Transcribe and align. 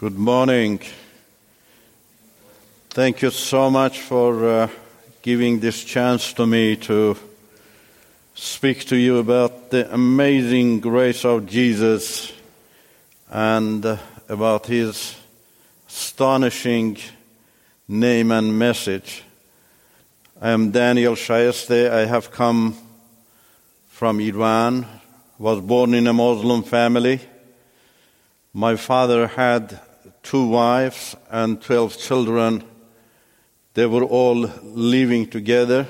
Good 0.00 0.18
morning. 0.18 0.80
Thank 2.88 3.20
you 3.20 3.28
so 3.28 3.68
much 3.70 4.00
for 4.00 4.48
uh, 4.48 4.68
giving 5.20 5.60
this 5.60 5.84
chance 5.84 6.32
to 6.32 6.46
me 6.46 6.76
to 6.76 7.18
speak 8.34 8.86
to 8.86 8.96
you 8.96 9.18
about 9.18 9.68
the 9.68 9.92
amazing 9.92 10.80
grace 10.80 11.26
of 11.26 11.46
Jesus 11.46 12.32
and 13.28 13.84
uh, 13.84 13.98
about 14.26 14.64
his 14.64 15.16
astonishing 15.86 16.96
name 17.86 18.32
and 18.32 18.58
message. 18.58 19.22
I 20.40 20.48
am 20.48 20.70
Daniel 20.70 21.14
Shayesteh. 21.14 21.90
I 21.90 22.06
have 22.06 22.30
come 22.30 22.74
from 23.90 24.18
Iran, 24.18 24.86
was 25.36 25.60
born 25.60 25.92
in 25.92 26.06
a 26.06 26.14
Muslim 26.14 26.62
family. 26.62 27.20
My 28.54 28.76
father 28.76 29.26
had 29.26 29.78
two 30.22 30.48
wives 30.48 31.16
and 31.30 31.60
12 31.60 31.98
children. 31.98 32.64
They 33.74 33.86
were 33.86 34.04
all 34.04 34.50
living 34.62 35.28
together. 35.28 35.86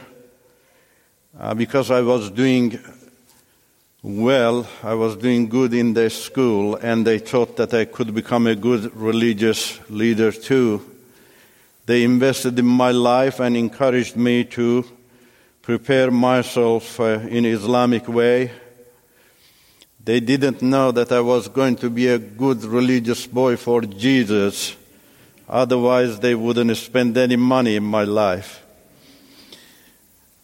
Uh, 1.38 1.54
because 1.54 1.90
I 1.90 2.00
was 2.00 2.30
doing 2.30 2.78
well, 4.02 4.66
I 4.82 4.94
was 4.94 5.16
doing 5.16 5.48
good 5.48 5.74
in 5.74 5.92
their 5.92 6.10
school, 6.10 6.76
and 6.76 7.06
they 7.06 7.18
thought 7.18 7.56
that 7.56 7.74
I 7.74 7.84
could 7.84 8.14
become 8.14 8.46
a 8.46 8.56
good 8.56 8.94
religious 8.96 9.78
leader 9.90 10.32
too. 10.32 10.80
They 11.86 12.02
invested 12.02 12.58
in 12.58 12.66
my 12.66 12.92
life 12.92 13.40
and 13.40 13.56
encouraged 13.56 14.16
me 14.16 14.44
to 14.44 14.84
prepare 15.60 16.10
myself 16.10 16.98
uh, 16.98 17.20
in 17.28 17.44
Islamic 17.44 18.08
way. 18.08 18.50
They 20.02 20.20
didn't 20.20 20.62
know 20.62 20.92
that 20.92 21.12
I 21.12 21.20
was 21.20 21.48
going 21.48 21.76
to 21.76 21.90
be 21.90 22.08
a 22.08 22.18
good 22.18 22.64
religious 22.64 23.26
boy 23.26 23.56
for 23.56 23.82
Jesus. 23.82 24.74
Otherwise, 25.48 26.20
they 26.20 26.34
wouldn't 26.34 26.74
spend 26.76 27.18
any 27.18 27.36
money 27.36 27.76
in 27.76 27.84
my 27.84 28.04
life. 28.04 28.64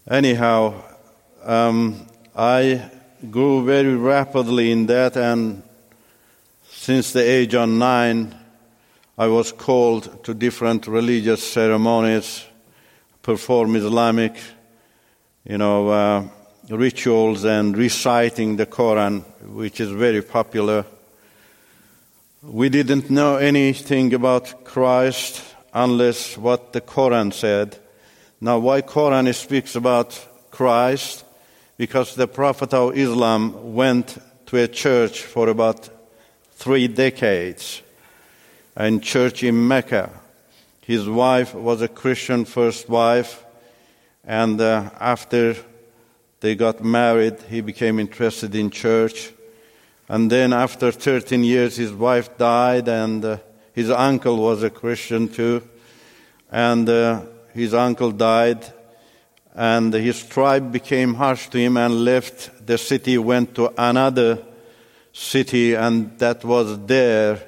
Anyhow, 0.09 0.75
um, 1.43 2.07
I 2.37 2.91
grew 3.31 3.65
very 3.65 3.95
rapidly 3.95 4.71
in 4.71 4.87
that, 4.87 5.17
and 5.17 5.63
since 6.69 7.13
the 7.13 7.23
age 7.23 7.55
of 7.55 7.69
nine, 7.69 8.35
I 9.17 9.29
was 9.29 9.53
called 9.53 10.23
to 10.25 10.35
different 10.35 10.87
religious 10.87 11.43
ceremonies, 11.43 12.45
perform 13.23 13.75
Islamic, 13.77 14.37
you 15.45 15.57
know, 15.57 15.89
uh, 15.89 16.29
rituals 16.69 17.45
and 17.45 17.77
reciting 17.77 18.57
the 18.57 18.67
Quran, 18.67 19.23
which 19.43 19.81
is 19.81 19.91
very 19.91 20.23
popular. 20.23 20.85
We 22.43 22.69
didn't 22.69 23.11
know 23.11 23.37
anything 23.37 24.15
about 24.15 24.65
Christ 24.65 25.43
unless 25.73 26.37
what 26.37 26.73
the 26.73 26.81
Quran 26.81 27.33
said. 27.33 27.79
Now, 28.41 28.59
why 28.59 28.83
Quran 28.83 29.33
speaks 29.35 29.77
about 29.77 30.27
Christ? 30.51 31.25
Because 31.77 32.15
the 32.15 32.29
Prophet 32.29 32.73
of 32.75 32.97
Islam 32.97 33.75
went 33.75 34.19
to 34.47 34.57
a 34.57 34.69
church 34.69 35.23
for 35.23 35.49
about 35.49 35.89
three 36.53 36.89
decades, 36.89 37.83
and 38.75 39.03
church 39.03 39.43
in 39.43 39.69
Mecca. 39.69 40.11
His 40.81 41.09
wife 41.09 41.55
was 41.55 41.83
a 41.83 41.89
Christian 41.89 42.45
first 42.45 42.89
wife, 42.89 43.45
and 44.25 44.61
uh, 44.61 44.91
after 45.01 45.57
they 46.41 46.55
got 46.55 46.85
married, 46.85 47.41
he 47.49 47.61
became 47.61 47.99
interested 47.99 48.55
in 48.55 48.71
church. 48.71 49.33
And 50.09 50.31
then, 50.31 50.53
after 50.53 50.93
13 50.93 51.43
years, 51.43 51.77
his 51.77 51.93
wife 51.93 52.37
died, 52.39 52.89
and 52.89 53.25
uh, 53.25 53.39
his 53.73 53.91
uncle 53.91 54.37
was 54.37 54.63
a 54.63 54.71
Christian 54.71 55.29
too. 55.29 55.63
And 56.51 56.89
uh, 56.89 57.23
his 57.53 57.75
uncle 57.75 58.13
died, 58.13 58.65
and 59.55 59.93
his 59.93 60.23
tribe 60.25 60.71
became 60.71 61.15
harsh 61.15 61.49
to 61.49 61.59
him 61.59 61.77
and 61.77 62.05
left 62.05 62.67
the 62.67 62.79
city, 62.79 63.19
went 63.19 63.55
to 63.57 63.73
another 63.77 64.39
city, 65.13 65.75
and 65.75 66.19
that 66.19 66.45
was 66.45 66.79
there. 66.87 67.43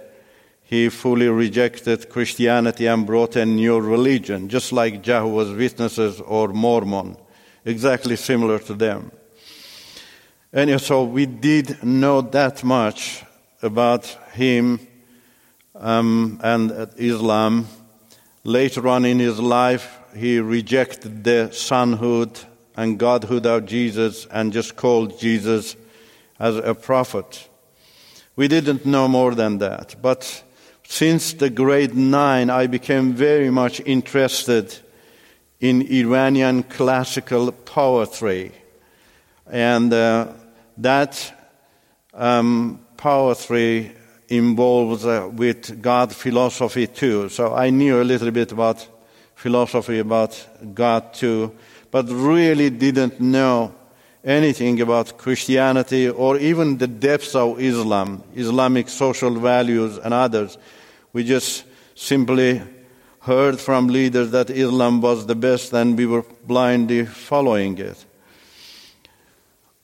He 0.65 0.89
fully 0.89 1.29
rejected 1.29 2.09
Christianity 2.11 2.87
and 2.87 3.07
brought 3.07 3.37
a 3.37 3.47
new 3.47 3.79
religion, 3.79 4.49
just 4.49 4.73
like 4.73 5.03
Jehovah's 5.03 5.57
Witnesses 5.57 6.21
or 6.21 6.49
Mormon, 6.49 7.17
exactly 7.69 8.17
similar 8.17 8.59
to 8.59 8.75
them. 8.75 9.12
And 10.53 10.81
so 10.81 11.05
we 11.05 11.27
did 11.27 11.83
know 11.84 12.23
that 12.23 12.65
much 12.65 13.23
about 13.62 14.06
him 14.33 14.81
um, 15.75 16.41
and 16.43 16.89
Islam. 16.97 17.67
Later 18.45 18.89
on 18.89 19.05
in 19.05 19.19
his 19.19 19.39
life, 19.39 19.99
he 20.17 20.41
rejected 20.41 21.25
the 21.25 21.51
sonhood 21.53 22.43
and 22.75 22.99
godhood 22.99 23.45
of 23.45 23.67
Jesus 23.67 24.27
and 24.31 24.53
just 24.53 24.75
called 24.77 25.21
Jesus 25.21 25.77
as 26.41 26.56
a 26.56 26.75
prophet. 26.75 27.49
We 28.35 28.49
didn't 28.49 28.87
know 28.87 29.09
more 29.09 29.35
than 29.35 29.59
that. 29.59 29.97
But 30.00 30.43
since 30.85 31.35
the 31.35 31.50
grade 31.50 31.95
nine, 31.95 32.49
I 32.49 32.67
became 32.67 33.12
very 33.12 33.50
much 33.50 33.83
interested 33.85 34.79
in 35.61 35.83
Iranian 35.83 36.63
classical 36.63 37.53
poetry. 37.53 38.53
And 39.47 39.93
uh, 39.93 40.29
that 40.77 41.35
um, 42.15 42.81
poetry 42.97 43.93
involves 44.29 45.07
uh, 45.07 45.29
with 45.33 45.81
God 45.81 46.15
philosophy 46.15 46.87
too. 46.87 47.29
So 47.29 47.55
I 47.55 47.71
knew 47.71 48.01
a 48.01 48.05
little 48.05 48.31
bit 48.31 48.53
about 48.53 48.87
philosophy 49.35 49.99
about 49.99 50.47
God 50.75 51.15
too, 51.15 51.53
but 51.91 52.09
really 52.09 52.71
didn't 52.71 53.21
know 53.21 53.75
anything 54.25 54.81
about 54.81 55.17
Christianity 55.17 56.09
or 56.09 56.37
even 56.39 56.77
the 56.77 56.87
depths 56.87 57.35
of 57.35 57.61
Islam, 57.61 58.23
Islamic 58.35 58.89
social 58.89 59.31
values 59.31 59.97
and 59.99 60.13
others. 60.13 60.59
We 61.13 61.25
just 61.25 61.65
simply 61.95 62.61
heard 63.28 63.61
from 63.61 63.89
leaders 63.89 64.31
that 64.31 64.49
Islam 64.49 65.03
was 65.03 65.27
the 65.27 65.34
best 65.34 65.75
and 65.75 65.99
we 65.99 66.06
were 66.06 66.25
blindly 66.47 67.05
following 67.05 67.77
it. 67.77 68.06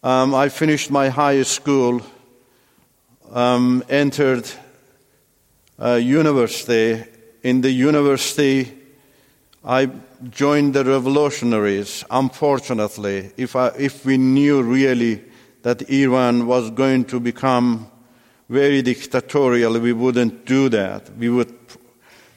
Um, 0.02 0.34
I 0.34 0.48
finished 0.48 0.90
my 0.90 1.10
high 1.10 1.42
school, 1.42 2.00
um, 3.30 3.84
entered 3.90 4.50
uh, 5.78 5.96
university. 5.96 7.04
In 7.42 7.60
the 7.60 7.70
university, 7.70 8.72
I 9.62 9.90
joined 10.30 10.72
the 10.72 10.84
revolutionaries. 10.84 12.02
Unfortunately, 12.10 13.30
if, 13.36 13.56
I, 13.56 13.68
if 13.78 14.06
we 14.06 14.16
knew 14.16 14.62
really 14.62 15.22
that 15.60 15.90
Iran 15.90 16.46
was 16.46 16.70
going 16.70 17.04
to 17.06 17.20
become 17.20 17.90
very 18.48 18.80
dictatorial, 18.80 19.78
we 19.78 19.92
wouldn't 19.92 20.46
do 20.46 20.70
that. 20.70 21.14
We, 21.18 21.28
would, 21.28 21.63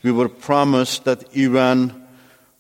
we 0.04 0.12
were 0.12 0.30
promised 0.30 1.06
that 1.06 1.36
Iran 1.36 2.08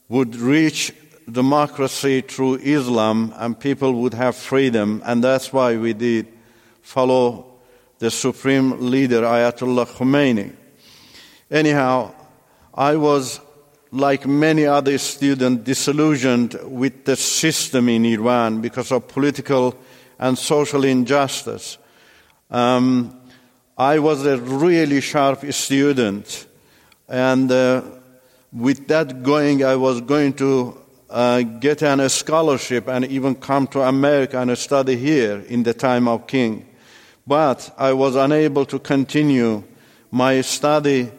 would 0.09 0.35
reach 0.35 0.93
democracy 1.29 2.21
through 2.21 2.55
Islam 2.55 3.33
and 3.37 3.59
people 3.59 3.93
would 3.93 4.13
have 4.13 4.35
freedom, 4.35 5.01
and 5.05 5.23
that's 5.23 5.51
why 5.51 5.75
we 5.75 5.93
did 5.93 6.27
follow 6.81 7.45
the 7.99 8.11
supreme 8.11 8.89
leader, 8.89 9.21
Ayatollah 9.21 9.87
Khomeini. 9.87 10.53
Anyhow, 11.49 12.13
I 12.73 12.95
was 12.95 13.39
like 13.91 14.27
many 14.27 14.65
other 14.65 14.97
students, 14.97 15.63
disillusioned 15.63 16.57
with 16.63 17.05
the 17.05 17.15
system 17.15 17.89
in 17.89 18.05
Iran 18.05 18.61
because 18.61 18.91
of 18.91 19.07
political 19.07 19.75
and 20.19 20.37
social 20.37 20.83
injustice. 20.83 21.77
Um, 22.49 23.19
I 23.77 23.99
was 23.99 24.25
a 24.25 24.37
really 24.37 25.01
sharp 25.01 25.51
student, 25.53 26.46
and 27.07 27.51
uh, 27.51 27.81
with 28.51 28.87
that 28.87 29.23
going, 29.23 29.63
I 29.63 29.75
was 29.75 30.01
going 30.01 30.33
to 30.33 30.77
uh, 31.09 31.41
get 31.41 31.83
an, 31.83 31.99
a 31.99 32.09
scholarship 32.09 32.87
and 32.87 33.05
even 33.05 33.35
come 33.35 33.67
to 33.67 33.81
America 33.81 34.39
and 34.39 34.57
study 34.57 34.95
here 34.95 35.39
in 35.47 35.63
the 35.63 35.73
time 35.73 36.07
of 36.07 36.27
King. 36.27 36.67
But 37.25 37.73
I 37.77 37.93
was 37.93 38.15
unable 38.15 38.65
to 38.65 38.79
continue 38.79 39.63
my 40.11 40.41
study 40.41 41.11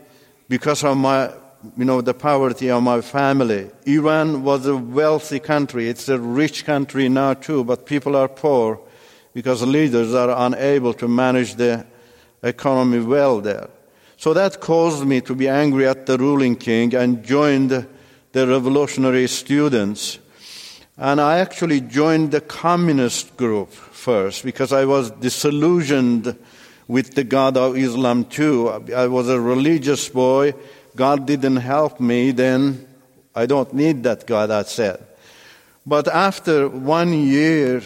because 0.48 0.84
of 0.84 0.96
my 0.96 1.32
you 1.76 1.84
know, 1.84 2.00
the 2.00 2.14
poverty 2.14 2.70
of 2.70 2.82
my 2.82 3.00
family. 3.00 3.70
Iran 3.84 4.44
was 4.44 4.66
a 4.66 4.76
wealthy 4.76 5.40
country. 5.40 5.88
It's 5.88 6.08
a 6.08 6.18
rich 6.18 6.64
country 6.64 7.08
now 7.08 7.34
too, 7.34 7.64
but 7.64 7.84
people 7.84 8.14
are 8.14 8.28
poor 8.28 8.80
because 9.34 9.62
leaders 9.62 10.14
are 10.14 10.30
unable 10.46 10.94
to 10.94 11.08
manage 11.08 11.56
the 11.56 11.84
economy 12.42 13.00
well 13.00 13.40
there. 13.40 13.68
So 14.18 14.34
that 14.34 14.60
caused 14.60 15.06
me 15.06 15.20
to 15.22 15.34
be 15.36 15.46
angry 15.46 15.86
at 15.86 16.06
the 16.06 16.18
ruling 16.18 16.56
king 16.56 16.92
and 16.92 17.24
joined 17.24 17.70
the 18.32 18.46
revolutionary 18.48 19.28
students. 19.28 20.18
And 20.96 21.20
I 21.20 21.38
actually 21.38 21.80
joined 21.82 22.32
the 22.32 22.40
communist 22.40 23.36
group 23.36 23.70
first 23.70 24.44
because 24.44 24.72
I 24.72 24.86
was 24.86 25.12
disillusioned 25.12 26.36
with 26.88 27.14
the 27.14 27.22
God 27.22 27.56
of 27.56 27.78
Islam 27.78 28.24
too. 28.24 28.68
I 28.92 29.06
was 29.06 29.28
a 29.28 29.40
religious 29.40 30.08
boy. 30.08 30.52
God 30.96 31.24
didn't 31.24 31.58
help 31.58 32.00
me, 32.00 32.32
then 32.32 32.88
I 33.36 33.46
don't 33.46 33.72
need 33.72 34.02
that 34.02 34.26
God, 34.26 34.50
I 34.50 34.64
said. 34.64 34.98
But 35.86 36.08
after 36.08 36.68
one 36.68 37.12
year, 37.12 37.82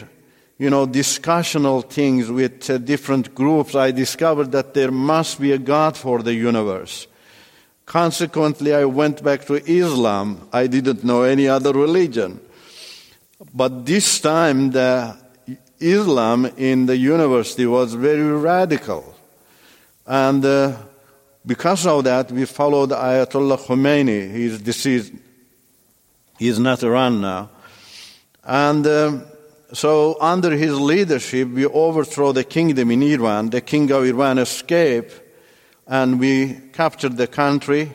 you 0.62 0.70
know, 0.70 0.86
discussional 0.86 1.82
things 1.82 2.30
with 2.30 2.70
uh, 2.70 2.78
different 2.78 3.34
groups, 3.34 3.74
I 3.74 3.90
discovered 3.90 4.52
that 4.52 4.74
there 4.74 4.92
must 4.92 5.40
be 5.40 5.50
a 5.50 5.58
God 5.58 5.96
for 5.96 6.22
the 6.22 6.34
universe. 6.34 7.08
Consequently, 7.84 8.72
I 8.72 8.84
went 8.84 9.24
back 9.24 9.44
to 9.46 9.54
Islam. 9.54 10.48
I 10.52 10.68
didn't 10.68 11.02
know 11.02 11.24
any 11.24 11.48
other 11.48 11.72
religion. 11.72 12.40
But 13.52 13.84
this 13.84 14.20
time, 14.20 14.70
the 14.70 15.16
Islam 15.80 16.46
in 16.56 16.86
the 16.86 16.96
university 16.96 17.66
was 17.66 17.94
very 17.94 18.30
radical. 18.30 19.16
And 20.06 20.44
uh, 20.44 20.76
because 21.44 21.88
of 21.88 22.04
that, 22.04 22.30
we 22.30 22.44
followed 22.44 22.90
Ayatollah 22.90 23.58
Khomeini. 23.58 24.32
He's 24.32 24.60
deceased. 24.60 25.12
He's 26.38 26.60
not 26.60 26.84
around 26.84 27.20
now. 27.20 27.50
And 28.44 28.86
uh, 28.86 29.18
so, 29.72 30.16
under 30.20 30.50
his 30.56 30.78
leadership, 30.78 31.48
we 31.48 31.66
overthrow 31.66 32.32
the 32.32 32.44
kingdom 32.44 32.90
in 32.90 33.02
Iran. 33.02 33.50
The 33.50 33.62
king 33.62 33.90
of 33.90 34.04
Iran 34.04 34.38
escaped, 34.38 35.20
and 35.86 36.20
we 36.20 36.60
captured 36.72 37.16
the 37.16 37.26
country. 37.26 37.92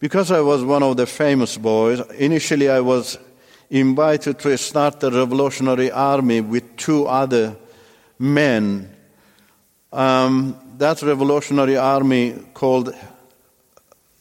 Because 0.00 0.30
I 0.30 0.40
was 0.40 0.64
one 0.64 0.82
of 0.82 0.96
the 0.96 1.06
famous 1.06 1.56
boys, 1.56 2.00
initially 2.12 2.68
I 2.68 2.80
was 2.80 3.18
invited 3.68 4.38
to 4.40 4.56
start 4.58 4.98
the 4.98 5.10
revolutionary 5.10 5.90
army 5.90 6.40
with 6.40 6.76
two 6.76 7.06
other 7.06 7.56
men. 8.18 8.94
Um, 9.92 10.56
that 10.78 11.02
revolutionary 11.02 11.76
army 11.76 12.34
called 12.54 12.94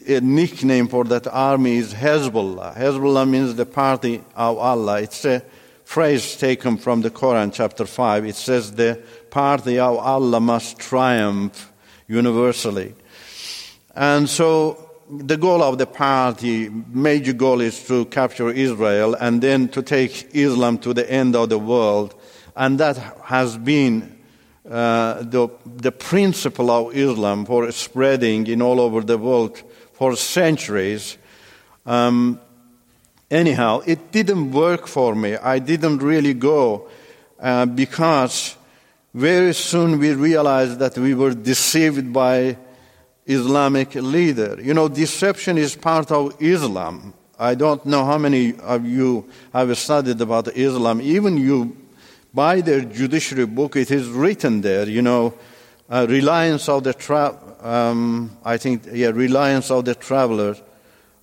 a 0.08 0.22
nickname 0.22 0.88
for 0.88 1.06
that 1.06 1.28
army 1.28 1.78
is 1.78 1.94
Hezbollah. 1.94 2.76
Hezbollah 2.76 3.28
means 3.28 3.56
the 3.56 3.66
party 3.66 4.18
of 4.36 4.58
Allah. 4.58 5.02
It's 5.02 5.26
a 5.26 5.42
phrase 5.90 6.36
taken 6.38 6.78
from 6.78 7.02
the 7.02 7.10
Quran, 7.10 7.52
chapter 7.52 7.84
5. 7.84 8.24
It 8.24 8.36
says, 8.36 8.74
The 8.74 9.02
party 9.32 9.80
of 9.80 9.98
Allah 9.98 10.40
must 10.40 10.78
triumph 10.78 11.74
universally. 12.08 12.94
And 13.96 14.30
so 14.30 14.88
the 15.10 15.36
goal 15.36 15.64
of 15.64 15.80
the 15.80 15.88
party, 15.88 16.70
major 16.70 17.34
goal 17.34 17.60
is 17.60 17.88
to 17.88 18.06
capture 18.06 18.52
Israel 18.52 19.16
and 19.16 19.42
then 19.42 19.68
to 19.70 19.82
take 19.82 20.30
Islam 20.36 20.78
to 20.78 20.94
the 20.94 21.12
end 21.12 21.36
of 21.36 21.50
the 21.50 21.58
world. 21.58 22.14
And 22.56 22.80
that 22.80 22.98
has 23.24 23.58
been 23.58 24.16
uh, 24.70 25.24
the, 25.24 25.50
the 25.66 25.92
principle 25.92 26.70
of 26.70 26.96
Islam 26.96 27.48
for 27.48 27.72
spreading 27.72 28.46
in 28.46 28.62
all 28.62 28.80
over 28.80 29.02
the 29.02 29.18
world 29.18 29.64
for 29.94 30.16
centuries. 30.16 31.18
Um, 31.88 32.40
anyhow, 33.30 33.82
it 33.86 34.12
didn't 34.12 34.52
work 34.52 34.88
for 34.88 35.16
me. 35.16 35.36
I 35.36 35.60
didn't 35.60 36.00
really 36.00 36.34
go 36.34 36.88
uh, 37.40 37.66
because 37.66 38.56
very 39.14 39.54
soon 39.54 40.00
we 40.00 40.14
realized 40.14 40.80
that 40.80 40.98
we 40.98 41.14
were 41.14 41.34
deceived 41.34 42.14
by 42.14 42.58
Islamic 43.26 43.96
leader. 43.96 44.60
You 44.62 44.74
know, 44.74 44.88
deception 44.88 45.58
is 45.58 45.76
part 45.76 46.12
of 46.12 46.36
Islam. 46.42 47.14
I 47.38 47.56
don't 47.56 47.86
know 47.86 48.04
how 48.04 48.18
many 48.18 48.56
of 48.60 48.86
you 48.86 49.30
have 49.54 49.76
studied 49.78 50.20
about 50.20 50.50
Islam. 50.50 51.00
Even 51.02 51.38
you 51.38 51.78
buy 52.34 52.62
their 52.62 52.82
judiciary 52.82 53.46
book, 53.46 53.76
it 53.76 53.92
is 53.92 54.08
written 54.10 54.62
there, 54.62 54.88
you 54.88 55.02
know, 55.02 55.34
uh, 55.90 56.06
reliance 56.10 56.68
of 56.70 56.84
the 56.84 56.94
tra- 56.94 57.38
um, 57.62 58.38
I 58.44 58.58
think, 58.58 58.84
yeah, 58.92 59.08
reliance 59.08 59.72
of 59.72 59.86
the 59.86 59.96
traveler. 59.96 60.56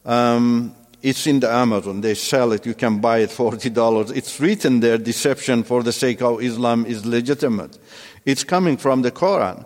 Um, 0.05 0.75
it's 1.07 1.25
in 1.29 1.39
the 1.39 1.49
Amazon. 1.49 2.01
They 2.01 2.15
sell 2.15 2.51
it. 2.51 2.67
You 2.67 2.75
can 2.75 2.99
buy 2.99 3.19
it 3.19 3.31
forty 3.31 3.71
dollars. 3.71 4.11
It's 4.11 4.41
written 4.41 4.81
there. 4.81 4.99
Deception 4.99 5.63
for 5.63 5.85
the 5.85 5.93
sake 5.93 6.21
of 6.21 6.43
Islam 6.43 6.85
is 6.85 7.07
legitimate. 7.07 7.79
It's 8.25 8.43
coming 8.43 8.77
from 8.77 9.03
the 9.03 9.13
Quran. 9.13 9.65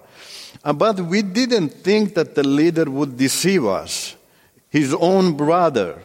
Uh, 0.63 0.75
but 0.75 1.01
we 1.01 1.23
didn't 1.23 1.71
think 1.71 2.15
that 2.15 2.35
the 2.35 2.43
leader 2.43 2.85
would 2.91 3.17
deceive 3.17 3.65
us, 3.65 4.17
his 4.69 4.93
own 4.93 5.35
brother. 5.35 6.03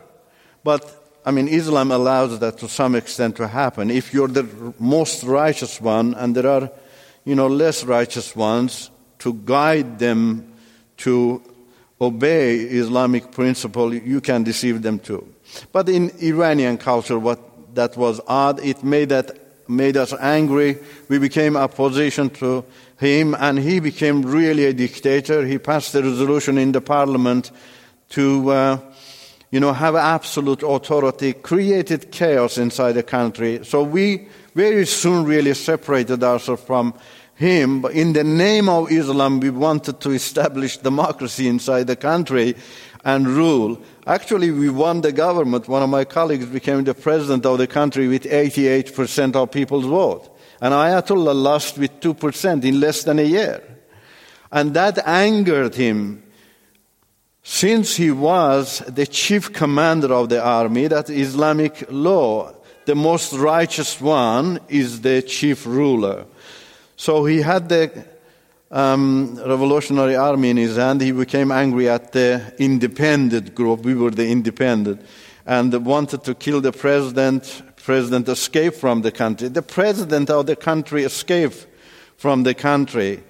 But 0.64 0.84
I 1.26 1.32
mean, 1.32 1.50
Islam 1.50 1.92
allows 1.92 2.40
that 2.40 2.58
to 2.60 2.70
some 2.70 2.96
extent 2.96 3.36
to 3.36 3.50
happen. 3.50 3.92
If 3.92 4.14
you're 4.14 4.30
the 4.30 4.48
most 4.80 5.24
righteous 5.24 5.82
one 5.82 6.14
and 6.14 6.34
there 6.34 6.48
are, 6.48 6.72
you 7.26 7.36
know, 7.36 7.48
less 7.48 7.84
righteous 7.84 8.38
ones, 8.38 8.90
to 9.20 9.34
guide 9.34 10.00
them 10.00 10.54
to 11.04 11.42
obey 12.00 12.56
Islamic 12.56 13.32
principle, 13.32 13.94
you 13.94 14.22
can 14.22 14.44
deceive 14.44 14.82
them 14.82 15.00
too. 15.00 15.28
But 15.72 15.90
in 15.90 16.12
Iranian 16.22 16.78
culture, 16.78 17.18
what 17.18 17.40
that 17.76 17.96
was 17.98 18.20
odd, 18.28 18.60
it 18.64 18.84
made 18.84 19.10
that 19.10 19.40
made 19.68 19.98
us 19.98 20.14
angry. 20.20 20.78
We 21.10 21.20
became 21.20 21.58
opposition 21.58 22.30
to 22.32 22.66
him, 23.00 23.36
and 23.36 23.60
he 23.60 23.80
became 23.80 24.22
really 24.22 24.66
a 24.66 24.74
dictator. 24.74 25.46
He 25.46 25.58
passed 25.58 25.96
a 25.96 26.02
resolution 26.02 26.58
in 26.58 26.72
the 26.72 26.82
parliament 26.82 27.52
to, 28.10 28.50
uh, 28.52 28.80
you 29.52 29.60
know, 29.60 29.74
have 29.74 29.96
absolute 29.96 30.64
authority, 30.64 31.34
created 31.34 32.12
chaos 32.12 32.58
inside 32.58 32.94
the 32.94 33.04
country. 33.04 33.62
So 33.64 33.84
we 33.84 34.28
very 34.54 34.86
soon 34.86 35.26
really 35.26 35.54
separated 35.54 36.24
ourselves 36.24 36.64
from 36.64 36.94
him. 37.36 37.86
In 37.86 38.14
the 38.14 38.24
name 38.24 38.70
of 38.70 38.92
Islam, 38.92 39.40
we 39.40 39.50
wanted 39.50 40.00
to 40.02 40.12
establish 40.12 40.78
democracy 40.78 41.48
inside 41.48 41.88
the 41.88 41.96
country 41.96 42.56
and 43.04 43.28
rule. 43.28 43.80
Actually, 44.08 44.52
we 44.52 44.70
won 44.70 45.02
the 45.02 45.12
government. 45.12 45.68
One 45.68 45.84
of 45.84 45.90
my 45.90 46.06
colleagues 46.06 46.46
became 46.48 46.84
the 46.84 46.94
president 46.94 47.46
of 47.46 47.58
the 47.58 47.68
country 47.68 48.08
with 48.08 48.24
88% 48.24 49.36
of 49.36 49.52
people's 49.52 49.86
vote. 49.86 50.36
And 50.62 50.74
Ayatollah 50.74 51.36
lost 51.36 51.78
with 51.78 52.00
2% 52.00 52.64
in 52.64 52.80
less 52.80 53.04
than 53.04 53.20
a 53.20 53.24
year. 53.24 53.62
And 54.52 54.74
that 54.74 55.06
angered 55.06 55.76
him 55.76 56.24
since 57.44 57.96
he 57.96 58.10
was 58.10 58.80
the 58.88 59.06
chief 59.06 59.54
commander 59.54 60.12
of 60.12 60.30
the 60.30 60.44
army, 60.44 60.88
that 60.88 61.12
Islamic 61.12 61.86
law, 61.92 62.52
the 62.86 62.96
most 62.96 63.34
righteous 63.34 64.02
one 64.02 64.60
is 64.68 65.02
the 65.02 65.22
chief 65.22 65.68
ruler. 65.68 66.26
So 66.98 67.26
he 67.26 67.42
had 67.42 67.68
the 67.70 68.06
um, 68.72 69.36
revolutionary 69.46 70.16
army 70.16 70.50
in 70.50 70.58
his 70.58 70.78
hand. 70.78 71.02
He 71.02 71.12
became 71.12 71.52
angry 71.52 71.90
at 71.90 72.12
the 72.12 72.54
independent 72.58 73.54
group. 73.54 73.82
We 73.82 73.96
were 73.96 74.12
the 74.12 74.28
independent. 74.28 75.02
And 75.46 75.74
wanted 75.86 76.24
to 76.24 76.34
kill 76.34 76.62
the 76.62 76.72
president, 76.72 77.62
president 77.76 78.28
escaped 78.28 78.78
from 78.78 79.02
the 79.02 79.12
country. 79.12 79.48
The 79.50 79.62
president 79.62 80.30
of 80.30 80.48
the 80.48 80.56
country 80.56 81.04
escaped 81.04 81.68
from 82.18 82.44
the 82.44 82.54
country. 82.54 83.24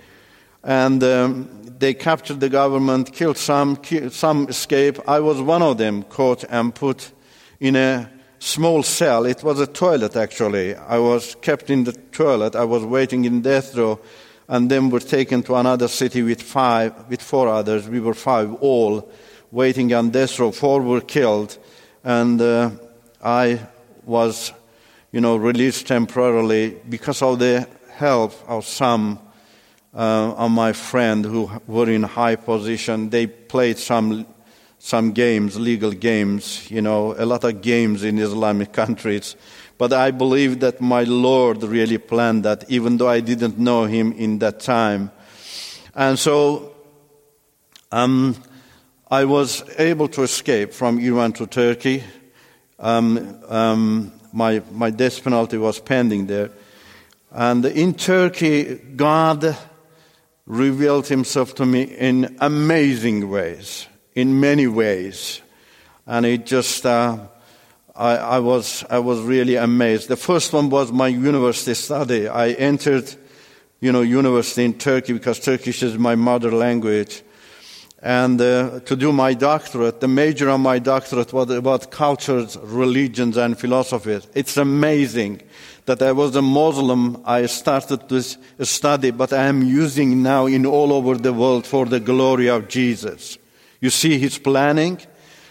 And 0.64 1.04
um, 1.04 1.66
they 1.78 1.94
captured 1.94 2.40
the 2.40 2.50
government, 2.50 3.14
killed 3.14 3.38
some, 3.38 3.76
killed, 3.76 4.14
some 4.14 4.48
escaped. 4.48 5.00
I 5.08 5.20
was 5.20 5.42
one 5.42 5.62
of 5.62 5.78
them, 5.78 6.04
caught 6.04 6.44
and 6.50 6.74
put 6.74 7.12
in 7.60 7.76
a 7.76 8.10
small 8.46 8.84
cell. 8.84 9.26
It 9.26 9.44
was 9.44 9.60
a 9.60 9.68
toilet, 9.68 10.16
actually. 10.16 10.76
I 10.76 11.00
was 11.00 11.36
kept 11.42 11.70
in 11.70 11.84
the 11.84 11.94
toilet. 11.94 12.56
I 12.56 12.64
was 12.64 12.84
waiting 12.86 13.26
in 13.26 13.42
death 13.42 13.76
row, 13.76 14.00
and 14.48 14.70
then 14.70 14.92
were 14.92 15.00
taken 15.00 15.42
to 15.44 15.56
another 15.56 15.88
city 15.88 16.22
with 16.22 16.42
five, 16.42 17.10
with 17.10 17.22
four 17.22 17.48
others. 17.48 17.90
We 17.90 18.00
were 18.00 18.14
five 18.14 18.54
all, 18.62 19.10
waiting 19.52 19.92
on 19.94 20.12
death 20.12 20.40
row. 20.40 20.52
Four 20.52 20.82
were 20.84 21.02
killed, 21.02 21.58
and 22.04 22.40
uh, 22.40 22.70
I 23.24 23.60
was, 24.06 24.54
you 25.12 25.22
know, 25.22 25.38
released 25.38 25.88
temporarily 25.88 26.78
because 26.88 27.24
of 27.24 27.40
the 27.40 27.68
help 27.94 28.34
of 28.48 28.66
some 28.66 29.20
uh, 29.96 30.34
of 30.34 30.52
my 30.52 30.74
friend 30.74 31.26
who 31.26 31.50
were 31.66 31.90
in 31.90 32.04
high 32.04 32.36
position. 32.36 33.10
They 33.10 33.26
played 33.26 33.80
some 33.80 34.28
some 34.86 35.14
games, 35.14 35.60
legal 35.60 35.90
games, 35.90 36.70
you 36.70 36.80
know, 36.80 37.16
a 37.18 37.26
lot 37.26 37.44
of 37.44 37.60
games 37.64 38.04
in 38.04 38.20
Islamic 38.20 38.72
countries. 38.72 39.36
But 39.80 39.92
I 39.92 40.12
believe 40.12 40.60
that 40.60 40.80
my 40.80 41.02
Lord 41.06 41.64
really 41.64 41.98
planned 41.98 42.46
that, 42.46 42.70
even 42.70 42.98
though 42.98 43.10
I 43.10 43.20
didn't 43.20 43.58
know 43.58 43.86
Him 43.86 44.12
in 44.12 44.38
that 44.40 44.60
time. 44.60 45.10
And 45.96 46.20
so 46.20 46.76
um, 47.92 48.36
I 49.10 49.26
was 49.26 49.64
able 49.80 50.08
to 50.10 50.22
escape 50.22 50.72
from 50.72 51.00
Iran 51.00 51.34
to 51.34 51.48
Turkey. 51.48 52.04
Um, 52.78 53.40
um, 53.50 54.12
my, 54.34 54.62
my 54.72 54.92
death 54.92 55.24
penalty 55.24 55.58
was 55.58 55.80
pending 55.80 56.28
there. 56.28 56.52
And 57.32 57.66
in 57.66 57.96
Turkey, 57.96 58.76
God 58.76 59.58
revealed 60.46 61.08
himself 61.08 61.56
to 61.56 61.66
me 61.66 61.82
in 61.82 62.38
amazing 62.40 63.32
ways, 63.32 63.88
in 64.16 64.40
many 64.40 64.66
ways. 64.66 65.42
And 66.08 66.26
it 66.26 66.46
just, 66.46 66.86
uh, 66.86 67.20
I, 67.96 68.16
I, 68.16 68.40
was, 68.40 68.84
I 68.90 69.00
was 69.00 69.22
really 69.22 69.56
amazed. 69.56 70.08
The 70.08 70.18
first 70.18 70.54
one 70.54 70.70
was 70.70 70.92
my 70.92 71.08
university 71.08 71.74
study. 71.76 72.28
I 72.28 72.50
entered 72.50 73.14
you 73.86 73.92
know, 73.92 74.02
university 74.02 74.66
in 74.66 74.74
Turkey 74.74 75.14
because 75.14 75.40
Turkish 75.40 75.84
is 75.84 75.98
my 75.98 76.16
mother 76.16 76.52
language. 76.52 77.22
And 78.02 78.40
uh, 78.40 78.80
to 78.82 78.96
do 78.96 79.12
my 79.12 79.34
doctorate, 79.34 80.00
the 80.00 80.08
major 80.08 80.50
of 80.50 80.60
my 80.60 80.80
doctorate 80.80 81.34
was 81.34 81.50
about 81.50 81.92
cultures, 81.92 82.58
religions, 82.58 83.36
and 83.38 83.58
philosophies. 83.58 84.28
It's 84.36 84.58
amazing 84.58 85.42
that 85.86 86.02
I 86.02 86.12
was 86.12 86.36
a 86.36 86.42
Muslim. 86.42 87.22
I 87.26 87.48
started 87.48 88.08
this 88.10 88.38
study, 88.62 89.12
but 89.12 89.34
I 89.34 89.46
am 89.46 89.64
using 89.64 90.22
now 90.22 90.46
in 90.46 90.66
all 90.66 90.94
over 90.94 91.16
the 91.16 91.34
world 91.34 91.66
for 91.66 91.86
the 91.86 92.00
glory 92.00 92.48
of 92.48 92.68
Jesus. 92.68 93.38
You 93.86 93.92
see 93.92 94.18
his 94.18 94.40
planning? 94.40 95.00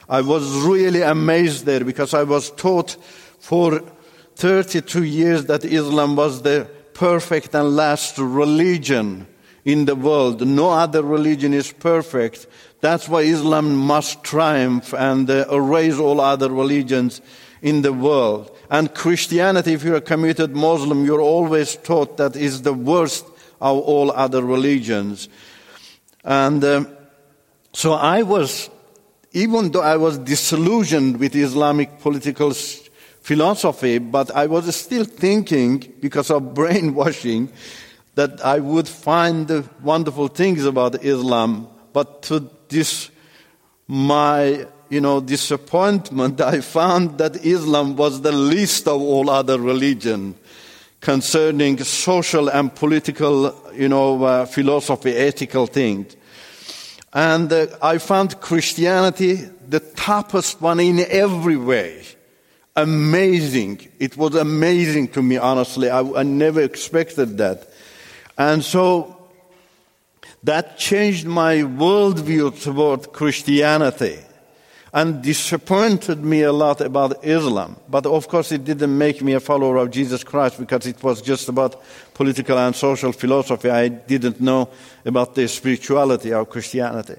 I 0.08 0.20
was 0.20 0.42
really 0.66 1.02
amazed 1.02 1.66
there 1.66 1.84
because 1.84 2.12
I 2.14 2.24
was 2.24 2.50
taught 2.50 2.96
for 3.38 3.80
32 4.34 5.04
years 5.04 5.44
that 5.44 5.64
Islam 5.64 6.16
was 6.16 6.42
the 6.42 6.68
perfect 6.94 7.54
and 7.54 7.76
last 7.76 8.18
religion 8.18 9.28
in 9.64 9.84
the 9.84 9.94
world. 9.94 10.44
No 10.44 10.70
other 10.70 11.04
religion 11.04 11.54
is 11.54 11.70
perfect. 11.70 12.48
That's 12.80 13.08
why 13.08 13.20
Islam 13.20 13.76
must 13.76 14.24
triumph 14.24 14.92
and 14.92 15.30
uh, 15.30 15.44
erase 15.52 16.00
all 16.00 16.20
other 16.20 16.50
religions 16.50 17.20
in 17.62 17.82
the 17.82 17.92
world. 17.92 18.50
And 18.68 18.92
Christianity, 18.92 19.74
if 19.74 19.84
you're 19.84 19.94
a 19.94 20.00
committed 20.00 20.56
Muslim, 20.56 21.04
you're 21.04 21.20
always 21.20 21.76
taught 21.76 22.16
that 22.16 22.34
is 22.34 22.62
the 22.62 22.74
worst 22.74 23.26
of 23.60 23.78
all 23.78 24.10
other 24.10 24.42
religions. 24.42 25.28
And 26.24 26.64
uh, 26.64 26.86
so 27.74 27.92
I 27.92 28.22
was, 28.22 28.70
even 29.32 29.72
though 29.72 29.82
I 29.82 29.96
was 29.96 30.16
disillusioned 30.18 31.18
with 31.18 31.34
Islamic 31.34 31.98
political 31.98 32.52
philosophy, 33.20 33.98
but 33.98 34.30
I 34.30 34.46
was 34.46 34.74
still 34.74 35.04
thinking, 35.04 35.92
because 36.00 36.30
of 36.30 36.54
brainwashing, 36.58 37.52
that 38.14 38.44
I 38.44 38.60
would 38.60 38.86
find 38.86 39.48
the 39.48 39.68
wonderful 39.82 40.28
things 40.28 40.64
about 40.64 41.04
Islam. 41.04 41.66
But 41.92 42.22
to 42.22 42.48
this, 42.68 43.10
my 43.88 44.66
you 44.88 45.00
know, 45.00 45.20
disappointment, 45.20 46.40
I 46.54 46.60
found 46.60 47.18
that 47.18 47.44
Islam 47.44 47.96
was 47.96 48.20
the 48.20 48.30
least 48.32 48.86
of 48.86 49.02
all 49.02 49.28
other 49.28 49.58
religion 49.58 50.36
concerning 51.00 51.76
social 51.82 52.48
and 52.48 52.72
political, 52.72 53.54
you 53.74 53.88
know, 53.88 54.22
uh, 54.22 54.46
philosophy, 54.46 55.14
ethical 55.14 55.66
things. 55.66 56.16
And 57.14 57.50
uh, 57.52 57.66
I 57.80 57.98
found 57.98 58.40
Christianity 58.40 59.36
the 59.68 59.80
toughest 59.80 60.60
one 60.60 60.80
in 60.80 60.98
every 61.08 61.56
way 61.56 62.04
amazing. 62.76 63.88
It 63.98 64.16
was 64.16 64.34
amazing 64.34 65.08
to 65.08 65.22
me, 65.22 65.36
honestly. 65.36 65.90
I, 65.90 66.00
I 66.00 66.22
never 66.22 66.60
expected 66.60 67.38
that. 67.38 67.68
And 68.36 68.64
so 68.64 69.28
that 70.42 70.76
changed 70.76 71.26
my 71.26 71.56
worldview 71.56 72.62
toward 72.62 73.12
Christianity 73.12 74.18
and 74.94 75.20
disappointed 75.20 76.24
me 76.24 76.42
a 76.42 76.52
lot 76.52 76.80
about 76.80 77.24
Islam. 77.24 77.76
But 77.88 78.06
of 78.06 78.28
course, 78.28 78.52
it 78.52 78.64
didn't 78.64 78.96
make 78.96 79.20
me 79.22 79.32
a 79.32 79.40
follower 79.40 79.78
of 79.78 79.90
Jesus 79.90 80.22
Christ 80.22 80.56
because 80.56 80.86
it 80.86 81.02
was 81.02 81.20
just 81.20 81.48
about 81.48 81.82
political 82.14 82.56
and 82.56 82.76
social 82.76 83.10
philosophy. 83.10 83.68
I 83.70 83.88
didn't 83.88 84.40
know 84.40 84.68
about 85.04 85.34
the 85.34 85.48
spirituality 85.48 86.32
of 86.32 86.48
Christianity. 86.48 87.16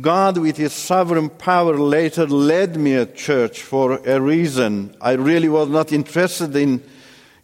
God, 0.00 0.38
with 0.38 0.56
His 0.56 0.72
sovereign 0.72 1.28
power, 1.28 1.76
later 1.76 2.26
led 2.26 2.78
me 2.78 2.94
a 2.94 3.04
church 3.04 3.60
for 3.60 4.00
a 4.06 4.18
reason. 4.18 4.96
I 5.02 5.12
really 5.12 5.50
was 5.50 5.68
not 5.68 5.92
interested 5.92 6.56
in, 6.56 6.82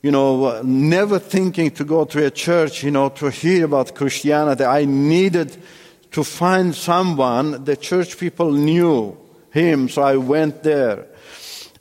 you 0.00 0.12
know, 0.12 0.62
never 0.62 1.18
thinking 1.18 1.70
to 1.72 1.84
go 1.84 2.06
to 2.06 2.24
a 2.24 2.30
church, 2.30 2.82
you 2.82 2.90
know, 2.90 3.10
to 3.10 3.30
hear 3.30 3.66
about 3.66 3.94
Christianity. 3.94 4.64
I 4.64 4.86
needed 4.86 5.62
to 6.14 6.24
find 6.24 6.74
someone. 6.74 7.64
The 7.64 7.76
church 7.76 8.18
people 8.18 8.50
knew 8.50 9.16
him, 9.50 9.88
so 9.88 10.02
I 10.02 10.16
went 10.16 10.62
there. 10.62 11.06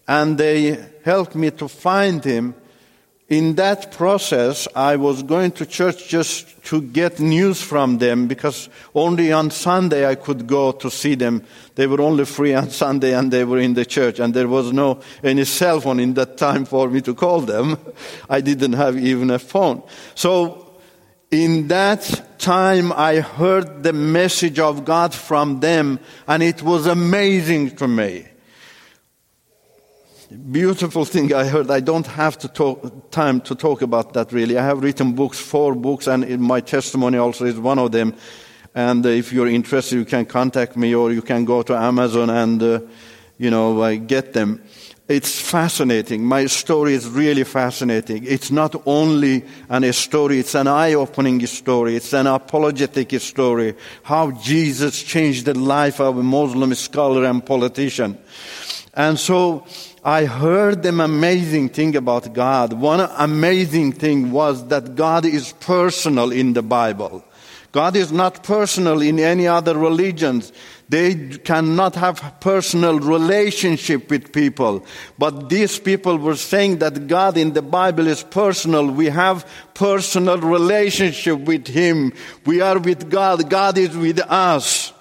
And 0.08 0.38
they 0.38 0.78
helped 1.04 1.36
me 1.36 1.52
to 1.52 1.68
find 1.68 2.24
him 2.24 2.56
in 3.34 3.56
that 3.56 3.92
process, 3.92 4.68
I 4.76 4.98
was 4.98 5.24
going 5.24 5.54
to 5.54 5.66
church 5.66 6.08
just 6.08 6.64
to 6.66 6.82
get 6.82 7.20
news 7.20 7.62
from 7.62 7.98
them 7.98 8.28
because 8.28 8.70
only 8.94 9.32
on 9.32 9.50
Sunday 9.50 10.06
I 10.06 10.16
could 10.16 10.46
go 10.46 10.72
to 10.74 10.92
see 10.92 11.16
them. 11.16 11.44
They 11.74 11.88
were 11.88 12.02
only 12.02 12.26
free 12.26 12.54
on 12.62 12.70
Sunday 12.70 13.16
and 13.16 13.32
they 13.32 13.44
were 13.44 13.60
in 13.60 13.74
the 13.74 13.86
church 13.86 14.20
and 14.20 14.34
there 14.34 14.48
was 14.48 14.72
no 14.72 15.00
any 15.24 15.46
cell 15.46 15.80
phone 15.80 16.00
in 16.00 16.14
that 16.14 16.38
time 16.38 16.66
for 16.66 16.90
me 16.90 17.02
to 17.02 17.16
call 17.16 17.42
them. 17.42 17.78
I 18.30 18.42
didn't 18.42 18.74
have 18.74 18.98
even 18.98 19.32
a 19.32 19.40
phone. 19.40 19.82
So 20.14 20.63
in 21.34 21.68
that 21.70 22.40
time 22.40 22.94
I 22.94 23.20
heard 23.20 23.84
the 23.84 23.94
message 23.94 24.60
of 24.60 24.86
God 24.86 25.14
from 25.14 25.60
them 25.60 26.00
and 26.28 26.44
it 26.44 26.62
was 26.62 26.86
amazing 26.88 27.76
to 27.78 27.88
me 27.88 28.28
beautiful 30.52 31.06
thing 31.06 31.34
I 31.34 31.46
heard. 31.46 31.70
I 31.70 31.80
don't 31.80 32.08
have 32.08 32.38
to 32.40 32.48
talk, 32.48 33.12
time 33.12 33.42
to 33.42 33.56
talk 33.56 33.82
about 33.82 34.14
that 34.14 34.32
really. 34.32 34.58
I 34.58 34.64
have 34.64 34.82
written 34.82 35.14
books, 35.14 35.40
four 35.40 35.76
books, 35.76 36.08
and 36.08 36.40
my 36.40 36.60
testimony 36.60 37.18
also 37.18 37.46
is 37.46 37.58
one 37.58 37.80
of 37.80 37.92
them. 37.92 38.16
And 38.76 39.06
uh, 39.06 39.10
if 39.10 39.32
you're 39.32 39.48
interested, 39.48 39.96
you 39.96 40.06
can 40.06 40.26
contact 40.26 40.76
me 40.76 40.96
or 40.96 41.12
you 41.12 41.22
can 41.22 41.46
go 41.46 41.62
to 41.62 41.76
Amazon 41.76 42.30
and, 42.30 42.64
uh, 42.64 42.80
you 43.38 43.52
know, 43.52 43.80
uh, 43.82 43.96
get 43.96 44.34
them. 44.34 44.64
It's 45.10 45.38
fascinating. 45.38 46.24
My 46.24 46.46
story 46.46 46.94
is 46.94 47.10
really 47.10 47.44
fascinating. 47.44 48.24
It's 48.26 48.52
not 48.52 48.82
only 48.86 49.44
an, 49.68 49.84
a 49.84 49.92
story, 49.92 50.40
it's 50.40 50.56
an 50.56 50.68
eye-opening 50.68 51.46
story. 51.46 51.98
It's 51.98 52.14
an 52.14 52.26
apologetic 52.26 53.12
story. 53.20 53.76
How 54.04 54.32
Jesus 54.32 55.04
changed 55.04 55.46
the 55.46 55.60
life 55.60 56.00
of 56.00 56.18
a 56.18 56.24
Muslim 56.24 56.74
scholar 56.76 57.26
and 57.26 57.46
politician. 57.46 58.18
And 58.94 59.20
so, 59.20 59.66
I 60.06 60.24
heard 60.24 60.86
an 60.86 61.02
amazing 61.02 61.70
thing 61.70 61.98
about 61.98 62.34
God. 62.34 62.72
One 62.74 63.02
amazing 63.02 63.94
thing 63.94 64.32
was 64.32 64.68
that 64.68 64.96
God 64.96 65.26
is 65.26 65.54
personal 65.60 66.32
in 66.32 66.54
the 66.54 66.62
Bible. 66.62 67.26
God 67.74 67.96
is 67.96 68.12
not 68.12 68.44
personal 68.44 69.02
in 69.02 69.20
any 69.20 69.48
other 69.48 69.76
religions. 69.76 70.54
They 70.94 71.16
cannot 71.16 71.96
have 71.96 72.36
personal 72.40 73.00
relationship 73.00 74.12
with 74.12 74.32
people. 74.32 74.86
But 75.18 75.50
these 75.50 75.80
people 75.80 76.20
were 76.20 76.36
saying 76.36 76.78
that 76.78 77.08
God 77.08 77.36
in 77.36 77.54
the 77.54 77.64
Bible 77.64 78.06
is 78.06 78.22
personal. 78.22 78.86
We 78.86 79.08
have 79.08 79.44
personal 79.74 80.38
relationship 80.38 81.40
with 81.40 81.68
Him. 81.68 82.14
We 82.46 82.62
are 82.62 82.78
with 82.78 83.10
God. 83.10 83.50
God 83.50 83.80
is 83.80 83.98
with 83.98 84.20
us. 84.20 84.94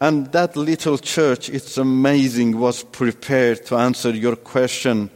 And 0.00 0.30
that 0.30 0.54
little 0.54 0.98
church, 0.98 1.50
it's 1.50 1.76
amazing, 1.76 2.56
was 2.56 2.84
prepared 2.84 3.66
to 3.66 3.74
answer 3.74 4.10
your 4.10 4.36
question. 4.36 5.10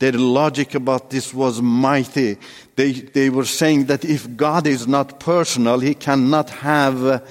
Their 0.00 0.10
logic 0.10 0.74
about 0.74 1.10
this 1.10 1.32
was 1.32 1.62
mighty. 1.62 2.38
They, 2.74 2.92
they 2.92 3.30
were 3.30 3.44
saying 3.44 3.84
that 3.84 4.04
if 4.04 4.36
God 4.36 4.66
is 4.66 4.88
not 4.88 5.20
personal, 5.20 5.78
He 5.78 5.94
cannot 5.94 6.50
have 6.50 7.22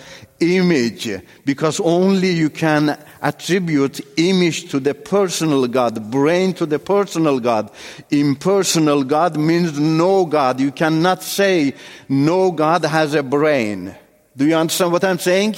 image 0.44 1.10
because 1.46 1.80
only 1.80 2.32
you 2.32 2.50
can 2.50 2.98
attribute 3.22 4.02
image 4.18 4.70
to 4.70 4.80
the 4.80 4.94
personal 4.94 5.68
God, 5.68 6.12
brain 6.12 6.54
to 6.54 6.66
the 6.66 6.80
personal 6.80 7.40
God. 7.40 7.72
Impersonal 8.12 9.04
God 9.04 9.38
means 9.38 9.80
no 9.80 10.26
God. 10.26 10.60
You 10.60 10.72
cannot 10.72 11.24
say 11.24 11.74
no 12.10 12.52
God 12.52 12.86
has 12.86 13.14
a 13.14 13.24
brain. 13.24 13.96
Do 14.36 14.46
you 14.46 14.56
understand 14.56 14.92
what 14.92 15.04
I'm 15.04 15.20
saying? 15.20 15.56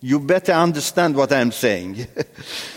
You 0.00 0.20
better 0.20 0.52
understand 0.52 1.16
what 1.16 1.32
I'm 1.32 1.52
saying. 1.52 2.06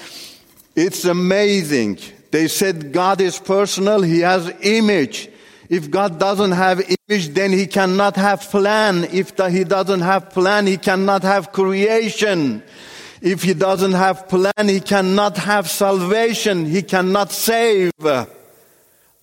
it's 0.75 1.05
amazing. 1.05 1.99
They 2.31 2.47
said 2.47 2.91
God 2.91 3.21
is 3.21 3.39
personal, 3.39 4.01
He 4.01 4.19
has 4.19 4.51
image. 4.61 5.29
If 5.69 5.91
God 5.91 6.19
doesn't 6.19 6.51
have 6.51 6.79
image, 6.81 7.29
then 7.29 7.51
He 7.51 7.67
cannot 7.67 8.15
have 8.15 8.41
plan. 8.41 9.05
If 9.05 9.37
He 9.37 9.63
doesn't 9.63 10.01
have 10.01 10.29
plan, 10.31 10.67
He 10.67 10.77
cannot 10.77 11.23
have 11.23 11.51
creation. 11.51 12.63
If 13.21 13.43
He 13.43 13.53
doesn't 13.53 13.93
have 13.93 14.27
plan, 14.27 14.67
He 14.67 14.79
cannot 14.79 15.37
have 15.37 15.69
salvation. 15.69 16.65
He 16.65 16.81
cannot 16.81 17.31
save. 17.31 17.91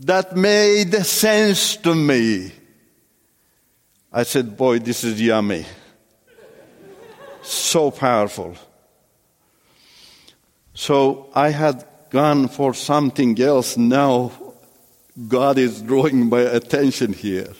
That 0.00 0.36
made 0.36 0.92
sense 1.06 1.76
to 1.78 1.94
me. 1.94 2.52
I 4.12 4.22
said, 4.22 4.56
boy, 4.56 4.78
this 4.80 5.02
is 5.04 5.20
yummy 5.20 5.64
so 7.44 7.90
powerful. 7.90 8.56
So 10.72 11.30
I 11.34 11.50
had 11.50 11.84
gone 12.10 12.48
for 12.48 12.74
something 12.74 13.40
else. 13.40 13.76
Now 13.76 14.32
God 15.28 15.58
is 15.58 15.80
drawing 15.80 16.28
my 16.28 16.40
attention 16.40 17.12
here. 17.12 17.52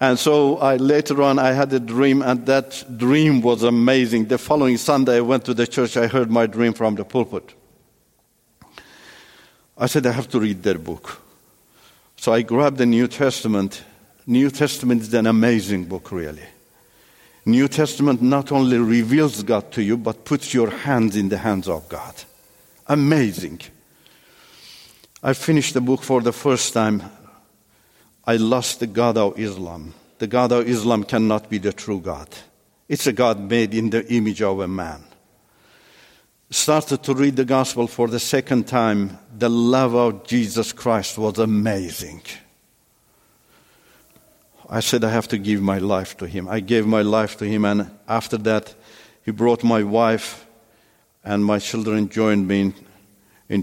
And 0.00 0.18
so 0.18 0.58
I 0.58 0.76
later 0.76 1.22
on 1.22 1.38
I 1.38 1.52
had 1.52 1.72
a 1.72 1.80
dream, 1.80 2.22
and 2.22 2.46
that 2.46 2.84
dream 2.96 3.40
was 3.40 3.62
amazing. 3.62 4.26
The 4.26 4.38
following 4.38 4.76
Sunday 4.76 5.16
I 5.16 5.20
went 5.20 5.44
to 5.46 5.54
the 5.54 5.66
church. 5.66 5.96
I 5.96 6.06
heard 6.06 6.30
my 6.30 6.46
dream 6.46 6.72
from 6.72 6.94
the 6.94 7.04
pulpit. 7.04 7.54
I 9.76 9.86
said 9.86 10.06
I 10.06 10.12
have 10.12 10.28
to 10.30 10.40
read 10.40 10.62
that 10.62 10.84
book. 10.84 11.20
So 12.16 12.32
I 12.32 12.42
grabbed 12.42 12.78
the 12.78 12.86
New 12.86 13.08
Testament. 13.08 13.82
New 14.26 14.50
Testament 14.50 15.02
is 15.02 15.14
an 15.14 15.26
amazing 15.26 15.86
book, 15.86 16.12
really. 16.12 16.44
New 17.44 17.68
Testament 17.68 18.22
not 18.22 18.52
only 18.52 18.78
reveals 18.78 19.42
God 19.42 19.70
to 19.72 19.82
you, 19.82 19.96
but 19.96 20.24
puts 20.24 20.54
your 20.54 20.70
hands 20.70 21.16
in 21.16 21.28
the 21.28 21.38
hands 21.38 21.68
of 21.68 21.88
God. 21.88 22.14
Amazing. 22.86 23.60
I 25.26 25.32
finished 25.32 25.72
the 25.72 25.80
book 25.80 26.02
for 26.02 26.20
the 26.20 26.34
first 26.34 26.74
time. 26.74 27.02
I 28.26 28.36
lost 28.36 28.80
the 28.80 28.86
God 28.86 29.16
of 29.16 29.38
Islam. 29.40 29.94
The 30.18 30.26
God 30.26 30.52
of 30.52 30.68
Islam 30.68 31.02
cannot 31.02 31.48
be 31.48 31.56
the 31.56 31.72
true 31.72 31.98
God. 31.98 32.28
It's 32.90 33.06
a 33.06 33.12
God 33.12 33.40
made 33.40 33.72
in 33.72 33.88
the 33.88 34.06
image 34.12 34.42
of 34.42 34.60
a 34.60 34.68
man. 34.68 35.02
Started 36.50 37.02
to 37.04 37.14
read 37.14 37.36
the 37.36 37.46
gospel 37.46 37.86
for 37.86 38.06
the 38.06 38.20
second 38.20 38.68
time. 38.68 39.18
The 39.38 39.48
love 39.48 39.94
of 39.94 40.26
Jesus 40.26 40.74
Christ 40.74 41.16
was 41.16 41.38
amazing. 41.38 42.20
I 44.68 44.80
said, 44.80 45.04
I 45.04 45.10
have 45.10 45.28
to 45.28 45.38
give 45.38 45.62
my 45.62 45.78
life 45.78 46.18
to 46.18 46.26
him. 46.26 46.48
I 46.50 46.60
gave 46.60 46.86
my 46.86 47.00
life 47.00 47.38
to 47.38 47.46
him, 47.46 47.64
and 47.64 47.90
after 48.06 48.36
that, 48.38 48.74
he 49.24 49.30
brought 49.30 49.64
my 49.64 49.82
wife, 49.82 50.46
and 51.24 51.42
my 51.42 51.58
children 51.58 52.10
joined 52.10 52.46
me 52.46 52.60
in, 52.60 52.74
in, 53.48 53.62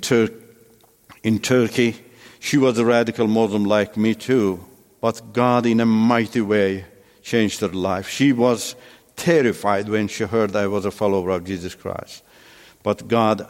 in 1.23 1.39
Turkey. 1.39 1.95
She 2.39 2.57
was 2.57 2.77
a 2.77 2.85
radical 2.85 3.27
Muslim 3.27 3.65
like 3.65 3.97
me, 3.97 4.15
too, 4.15 4.65
but 4.99 5.33
God, 5.33 5.65
in 5.65 5.79
a 5.79 5.85
mighty 5.85 6.41
way, 6.41 6.85
changed 7.21 7.61
her 7.61 7.67
life. 7.67 8.09
She 8.09 8.33
was 8.33 8.75
terrified 9.15 9.87
when 9.89 10.07
she 10.07 10.23
heard 10.23 10.55
I 10.55 10.67
was 10.67 10.85
a 10.85 10.91
follower 10.91 11.29
of 11.29 11.43
Jesus 11.43 11.75
Christ. 11.75 12.23
But 12.83 13.07
God 13.07 13.47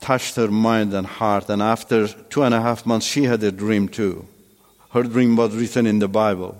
touched 0.00 0.36
her 0.36 0.48
mind 0.48 0.94
and 0.94 1.06
heart, 1.06 1.50
and 1.50 1.60
after 1.60 2.08
two 2.08 2.42
and 2.42 2.54
a 2.54 2.60
half 2.60 2.86
months, 2.86 3.06
she 3.06 3.24
had 3.24 3.42
a 3.42 3.52
dream 3.52 3.88
too. 3.88 4.26
Her 4.92 5.02
dream 5.02 5.36
was 5.36 5.54
written 5.54 5.86
in 5.86 5.98
the 5.98 6.08
Bible. 6.08 6.56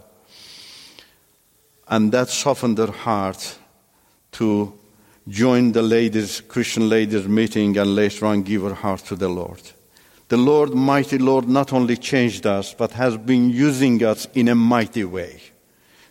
And 1.89 2.13
that 2.13 2.29
softened 2.29 2.79
her 2.79 2.93
heart 2.93 3.59
to 4.33 4.73
join 5.29 5.73
the 5.73 5.83
ladies, 5.83 6.41
Christian 6.41 6.89
ladies 6.89 7.27
meeting 7.27 7.77
and 7.77 7.95
later 7.95 8.27
on 8.27 8.43
give 8.43 8.63
her 8.63 8.75
heart 8.75 9.01
to 9.07 9.17
the 9.17 9.29
Lord. 9.29 9.61
The 10.29 10.37
Lord, 10.37 10.75
mighty 10.75 11.19
Lord, 11.19 11.49
not 11.49 11.73
only 11.73 11.97
changed 11.97 12.47
us, 12.47 12.73
but 12.73 12.93
has 12.93 13.17
been 13.17 13.51
using 13.51 14.05
us 14.05 14.27
in 14.35 14.49
a 14.49 14.55
mighty 14.55 15.05
way. 15.05 15.41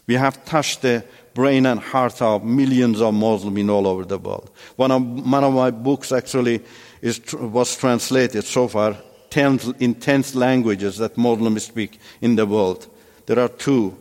We 0.08 0.16
have 0.16 0.44
touched 0.44 0.82
the 0.82 1.06
brain 1.34 1.66
and 1.66 1.80
heart 1.80 2.22
of 2.22 2.44
millions 2.44 3.00
of 3.00 3.13
Muslims 3.13 3.70
all 3.70 3.88
over 3.88 4.04
the 4.04 4.18
world. 4.18 4.51
One 4.75 4.92
of, 4.92 5.04
one 5.32 5.44
of 5.44 5.54
my 5.54 5.72
books 5.72 6.12
actually 6.12 6.62
is, 7.01 7.22
was 7.34 7.78
translated 7.78 8.44
so 8.44 8.68
far 8.68 8.98
in 9.36 9.96
10 9.96 10.24
languages 10.34 10.98
that 10.98 11.18
Muslims 11.18 11.63
speak 11.63 12.00
in 12.22 12.36
the 12.36 12.46
world. 12.46 12.88
There 13.25 13.39
are 13.39 13.48
two 13.48 13.96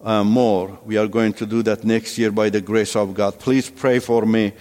uh, 0.00 0.24
more. 0.24 0.78
We 0.84 0.96
are 0.96 1.06
going 1.06 1.32
to 1.34 1.46
do 1.46 1.62
that 1.64 1.84
next 1.84 2.18
year 2.18 2.30
by 2.30 2.50
the 2.50 2.60
grace 2.60 2.96
of 2.96 3.14
God. 3.14 3.38
Please 3.38 3.70
pray 3.70 3.98
for 3.98 4.26
me. 4.26 4.52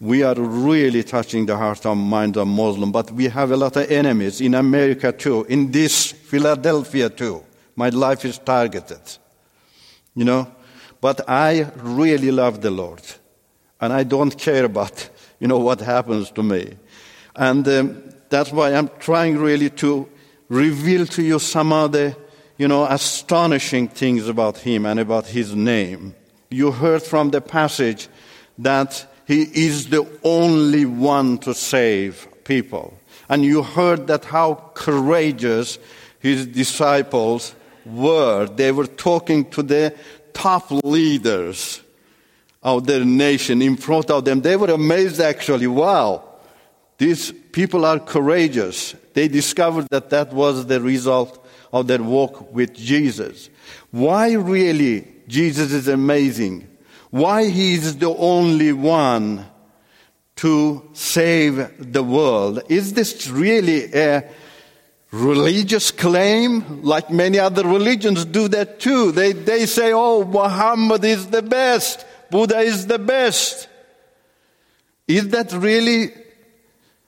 We 0.00 0.22
are 0.22 0.34
really 0.34 1.02
touching 1.02 1.46
the 1.46 1.56
heart 1.56 1.84
and 1.86 2.00
mind 2.00 2.36
of 2.36 2.46
Muslim, 2.46 2.92
but 2.92 3.10
we 3.10 3.28
have 3.28 3.50
a 3.50 3.56
lot 3.56 3.76
of 3.76 3.90
enemies 3.90 4.40
in 4.40 4.54
America 4.54 5.12
too, 5.12 5.44
in 5.44 5.70
this 5.70 6.12
Philadelphia 6.12 7.08
too. 7.08 7.42
My 7.76 7.88
life 7.88 8.24
is 8.24 8.38
targeted. 8.38 9.00
You 10.14 10.24
know? 10.24 10.52
But 11.00 11.28
I 11.28 11.70
really 11.76 12.30
love 12.30 12.60
the 12.60 12.70
Lord. 12.70 13.02
And 13.80 13.92
I 13.92 14.04
don't 14.04 14.36
care 14.38 14.64
about, 14.64 15.10
you 15.38 15.48
know, 15.48 15.58
what 15.58 15.80
happens 15.80 16.30
to 16.32 16.42
me. 16.42 16.76
And 17.36 17.66
um, 17.68 18.02
that's 18.30 18.52
why 18.52 18.72
I'm 18.74 18.88
trying 18.98 19.36
really 19.36 19.70
to 19.70 20.08
reveal 20.48 21.06
to 21.06 21.22
you 21.22 21.38
some 21.38 21.72
of 21.72 21.92
the, 21.92 22.16
you 22.56 22.68
know, 22.68 22.84
astonishing 22.84 23.88
things 23.88 24.28
about 24.28 24.58
him 24.58 24.86
and 24.86 25.00
about 25.00 25.26
his 25.26 25.54
name. 25.54 26.14
You 26.50 26.70
heard 26.70 27.02
from 27.02 27.30
the 27.30 27.40
passage 27.40 28.08
that 28.58 29.06
he 29.26 29.42
is 29.42 29.88
the 29.88 30.06
only 30.22 30.84
one 30.84 31.38
to 31.38 31.54
save 31.54 32.28
people. 32.44 32.96
And 33.28 33.44
you 33.44 33.62
heard 33.62 34.06
that 34.06 34.26
how 34.26 34.70
courageous 34.74 35.78
his 36.20 36.46
disciples 36.46 37.54
were. 37.84 38.46
They 38.46 38.70
were 38.70 38.86
talking 38.86 39.50
to 39.50 39.62
the 39.62 39.94
top 40.32 40.70
leaders 40.70 41.80
of 42.62 42.86
their 42.86 43.04
nation 43.04 43.62
in 43.62 43.76
front 43.76 44.10
of 44.10 44.24
them. 44.24 44.42
They 44.42 44.56
were 44.56 44.70
amazed 44.70 45.20
actually. 45.20 45.66
Wow 45.66 46.34
these 46.98 47.32
people 47.52 47.84
are 47.84 47.98
courageous. 47.98 48.94
They 49.14 49.28
discovered 49.28 49.88
that 49.90 50.10
that 50.10 50.32
was 50.32 50.66
the 50.66 50.80
result 50.80 51.43
of 51.74 51.88
their 51.88 52.02
walk 52.02 52.52
with 52.54 52.72
Jesus. 52.72 53.50
Why 53.90 54.32
really 54.34 55.08
Jesus 55.26 55.72
is 55.72 55.88
amazing? 55.88 56.68
Why 57.10 57.48
he 57.48 57.74
is 57.74 57.98
the 57.98 58.14
only 58.14 58.72
one 58.72 59.44
to 60.36 60.88
save 60.92 61.92
the 61.92 62.04
world? 62.04 62.62
Is 62.68 62.92
this 62.92 63.28
really 63.28 63.92
a 63.92 64.22
religious 65.10 65.90
claim? 65.90 66.82
Like 66.82 67.10
many 67.10 67.40
other 67.40 67.66
religions 67.66 68.24
do 68.24 68.46
that 68.48 68.78
too. 68.78 69.10
They, 69.10 69.32
they 69.32 69.66
say, 69.66 69.92
oh, 69.92 70.24
Muhammad 70.24 71.04
is 71.04 71.26
the 71.26 71.42
best. 71.42 72.06
Buddha 72.30 72.60
is 72.60 72.86
the 72.86 73.00
best. 73.00 73.68
Is 75.08 75.28
that 75.30 75.52
really 75.52 76.12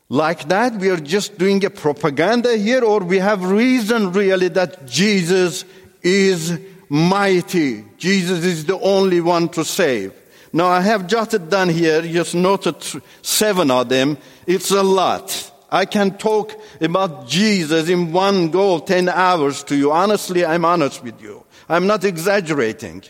like 0.08 0.48
that, 0.48 0.74
we 0.76 0.90
are 0.90 1.00
just 1.00 1.38
doing 1.38 1.64
a 1.64 1.70
propaganda 1.70 2.56
here, 2.56 2.84
or 2.84 3.00
we 3.00 3.18
have 3.18 3.44
reason 3.44 4.12
really 4.12 4.48
that 4.48 4.86
Jesus 4.86 5.64
is 6.02 6.58
mighty. 6.88 7.84
Jesus 7.98 8.44
is 8.44 8.64
the 8.64 8.78
only 8.78 9.20
one 9.20 9.48
to 9.50 9.64
save. 9.64 10.12
Now, 10.52 10.68
I 10.68 10.80
have 10.80 11.06
jotted 11.06 11.50
down 11.50 11.68
here, 11.68 12.02
just 12.02 12.34
noted 12.34 12.76
seven 13.22 13.70
of 13.70 13.88
them. 13.88 14.16
It's 14.46 14.70
a 14.70 14.82
lot. 14.82 15.52
I 15.70 15.84
can 15.84 16.16
talk 16.16 16.52
about 16.80 17.26
Jesus 17.26 17.88
in 17.88 18.12
one 18.12 18.50
go, 18.50 18.78
10 18.78 19.08
hours 19.08 19.64
to 19.64 19.76
you. 19.76 19.92
Honestly, 19.92 20.46
I'm 20.46 20.64
honest 20.64 21.02
with 21.02 21.20
you. 21.20 21.44
I'm 21.68 21.86
not 21.86 22.04
exaggerating 22.04 23.02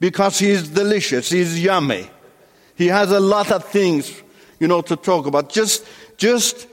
because 0.00 0.38
he 0.38 0.50
is 0.50 0.70
delicious. 0.70 1.30
He's 1.30 1.62
yummy. 1.62 2.08
He 2.74 2.86
has 2.86 3.12
a 3.12 3.20
lot 3.20 3.52
of 3.52 3.64
things, 3.64 4.22
you 4.58 4.68
know, 4.68 4.80
to 4.82 4.96
talk 4.96 5.26
about. 5.26 5.50
Just 5.50 5.84
just 6.18 6.66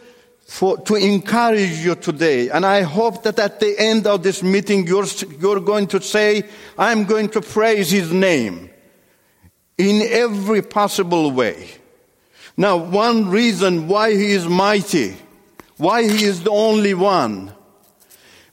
for, 0.46 0.78
to 0.82 0.96
encourage 0.96 1.80
you 1.80 1.96
today. 1.96 2.50
And 2.50 2.66
I 2.66 2.82
hope 2.82 3.24
that 3.24 3.40
at 3.40 3.60
the 3.60 3.76
end 3.80 4.06
of 4.06 4.22
this 4.24 4.44
meeting, 4.44 4.86
you're, 4.86 5.06
you're 5.40 5.62
going 5.62 5.88
to 5.88 6.02
say, 6.02 6.44
I'm 6.78 7.06
going 7.06 7.30
to 7.30 7.42
praise 7.42 7.90
his 7.90 8.12
name 8.12 8.70
in 9.78 10.02
every 10.02 10.62
possible 10.62 11.32
way. 11.32 11.70
Now, 12.58 12.78
one 12.78 13.30
reason 13.30 13.88
why 13.88 14.12
he 14.12 14.32
is 14.32 14.48
mighty, 14.48 15.16
why 15.78 16.04
he 16.04 16.24
is 16.24 16.44
the 16.44 16.52
only 16.52 16.94
one, 16.94 17.54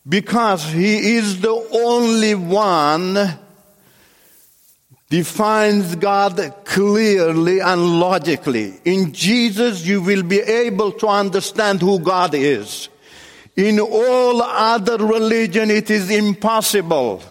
because 0.08 0.64
he 0.64 1.16
is 1.16 1.40
the 1.40 1.68
only 1.72 2.34
one 2.34 3.38
defines 5.12 5.94
God 5.96 6.54
clearly 6.64 7.60
and 7.60 8.00
logically. 8.00 8.80
In 8.86 9.12
Jesus, 9.12 9.84
you 9.84 10.00
will 10.00 10.22
be 10.22 10.40
able 10.40 10.90
to 10.92 11.06
understand 11.06 11.82
who 11.82 11.98
God 11.98 12.32
is. 12.32 12.88
In 13.54 13.78
all 13.78 14.40
other 14.40 14.96
religion, 14.96 15.70
it 15.70 15.90
is 15.90 16.08
impossible. 16.08 17.22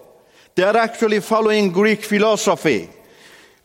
They 0.53 0.61
are 0.61 0.77
actually 0.77 1.21
following 1.21 1.71
Greek 1.71 2.03
philosophy. 2.03 2.87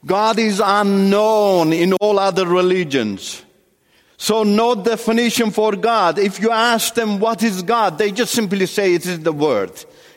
God 0.06 0.38
is 0.38 0.62
unknown 0.64 1.74
in 1.74 1.92
all 1.92 2.18
other 2.18 2.46
religions. 2.46 3.42
So 4.16 4.44
no 4.44 4.74
definition 4.76 5.50
for 5.50 5.76
God. 5.76 6.18
If 6.18 6.40
you 6.40 6.50
ask 6.50 6.94
them 6.94 7.20
what 7.20 7.42
is 7.42 7.60
God, 7.60 7.98
they 7.98 8.12
just 8.12 8.32
simply 8.32 8.64
say 8.64 8.94
it 8.94 9.04
is 9.04 9.20
the 9.20 9.34
Word. 9.34 9.72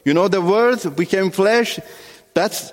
You 0.05 0.13
know, 0.13 0.29
the 0.29 0.39
Word 0.39 0.95
became 0.95 1.31
flesh. 1.31 1.81
That's 2.33 2.71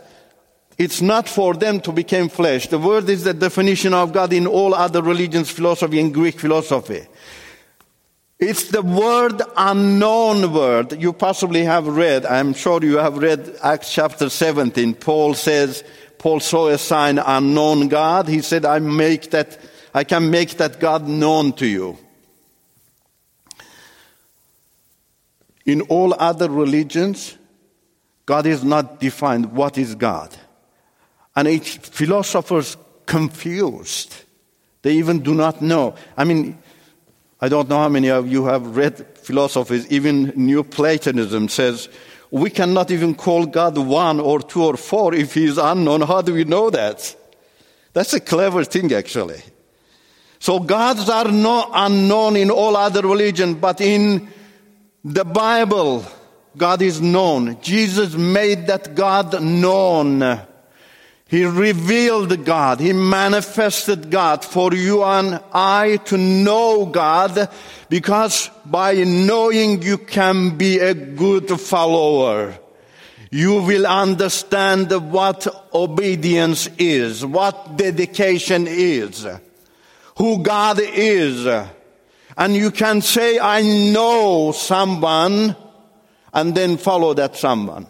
it's 0.78 1.00
not 1.00 1.28
for 1.28 1.54
them 1.54 1.80
to 1.80 1.92
become 1.92 2.28
flesh. 2.28 2.68
The 2.68 2.78
word 2.78 3.08
is 3.08 3.24
the 3.24 3.32
definition 3.32 3.94
of 3.94 4.12
God 4.12 4.32
in 4.32 4.46
all 4.46 4.74
other 4.74 5.02
religions, 5.02 5.50
philosophy, 5.50 5.98
and 6.00 6.12
Greek 6.12 6.38
philosophy. 6.38 7.06
It's 8.38 8.68
the 8.68 8.82
word 8.82 9.40
unknown 9.56 10.52
word 10.52 11.00
you 11.00 11.14
possibly 11.14 11.64
have 11.64 11.86
read. 11.86 12.26
I'm 12.26 12.52
sure 12.52 12.84
you 12.84 12.98
have 12.98 13.16
read 13.16 13.56
Acts 13.62 13.90
chapter 13.90 14.28
17. 14.28 14.94
Paul 14.94 15.32
says, 15.32 15.82
Paul 16.18 16.40
saw 16.40 16.68
a 16.68 16.76
sign 16.76 17.18
unknown 17.18 17.88
God. 17.88 18.28
He 18.28 18.42
said, 18.42 18.66
I 18.66 18.78
make 18.78 19.30
that, 19.30 19.58
I 19.94 20.04
can 20.04 20.30
make 20.30 20.58
that 20.58 20.78
God 20.78 21.08
known 21.08 21.54
to 21.54 21.66
you. 21.66 21.96
In 25.64 25.80
all 25.82 26.14
other 26.18 26.50
religions, 26.50 27.38
God 28.26 28.44
is 28.44 28.62
not 28.62 29.00
defined. 29.00 29.52
What 29.52 29.78
is 29.78 29.94
God? 29.94 30.36
And 31.36 31.62
philosophers 31.64 32.76
confused. 33.04 34.24
They 34.82 34.94
even 34.94 35.20
do 35.20 35.34
not 35.34 35.62
know. 35.62 35.94
I 36.16 36.24
mean, 36.24 36.58
I 37.40 37.48
don't 37.48 37.68
know 37.68 37.78
how 37.78 37.88
many 37.88 38.08
of 38.08 38.26
you 38.26 38.46
have 38.46 38.76
read 38.76 39.18
philosophies, 39.18 39.86
even 39.90 40.32
New 40.34 40.64
Platonism 40.64 41.48
says 41.48 41.88
we 42.30 42.50
cannot 42.50 42.90
even 42.90 43.14
call 43.14 43.46
God 43.46 43.76
one 43.78 44.20
or 44.20 44.40
two 44.40 44.64
or 44.64 44.76
four 44.76 45.14
if 45.14 45.34
he 45.34 45.44
is 45.44 45.58
unknown. 45.58 46.00
How 46.02 46.22
do 46.22 46.34
we 46.34 46.44
know 46.44 46.70
that? 46.70 47.14
That's 47.92 48.14
a 48.14 48.20
clever 48.20 48.64
thing, 48.64 48.92
actually. 48.92 49.40
So 50.38 50.60
gods 50.60 51.08
are 51.08 51.30
not 51.30 51.70
unknown 51.72 52.36
in 52.36 52.50
all 52.50 52.76
other 52.76 53.02
religions, 53.02 53.56
but 53.60 53.80
in 53.80 54.28
the 55.04 55.24
Bible, 55.24 56.04
God 56.56 56.82
is 56.82 57.00
known. 57.00 57.60
Jesus 57.60 58.14
made 58.14 58.66
that 58.66 58.94
God 58.94 59.42
known. 59.42 60.40
He 61.28 61.44
revealed 61.44 62.44
God. 62.44 62.78
He 62.78 62.92
manifested 62.92 64.10
God 64.10 64.44
for 64.44 64.72
you 64.72 65.02
and 65.02 65.40
I 65.52 65.96
to 66.04 66.16
know 66.16 66.86
God 66.86 67.48
because 67.88 68.48
by 68.64 68.94
knowing 68.94 69.82
you 69.82 69.98
can 69.98 70.56
be 70.56 70.78
a 70.78 70.94
good 70.94 71.48
follower. 71.60 72.56
You 73.32 73.60
will 73.62 73.86
understand 73.86 74.92
what 75.10 75.48
obedience 75.74 76.68
is, 76.78 77.26
what 77.26 77.76
dedication 77.76 78.66
is, 78.68 79.26
who 80.16 80.44
God 80.44 80.78
is. 80.80 81.44
And 82.38 82.54
you 82.54 82.70
can 82.70 83.02
say, 83.02 83.40
I 83.40 83.62
know 83.62 84.52
someone 84.52 85.56
and 86.32 86.54
then 86.54 86.76
follow 86.76 87.14
that 87.14 87.36
someone. 87.36 87.88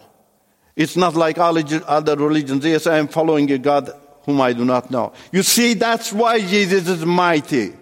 It's 0.77 0.95
not 0.95 1.15
like 1.15 1.39
other 1.39 2.15
religions. 2.15 2.63
Yes, 2.63 2.85
I 2.85 2.99
am 2.99 3.07
following 3.07 3.51
a 3.51 3.57
God 3.57 3.91
whom 4.25 4.39
I 4.39 4.53
do 4.53 4.63
not 4.63 4.91
know. 4.91 5.11
You 5.31 5.41
see, 5.41 5.73
that's 5.73 6.13
why 6.13 6.39
Jesus 6.39 6.87
is 6.87 7.03
mighty. 7.03 7.73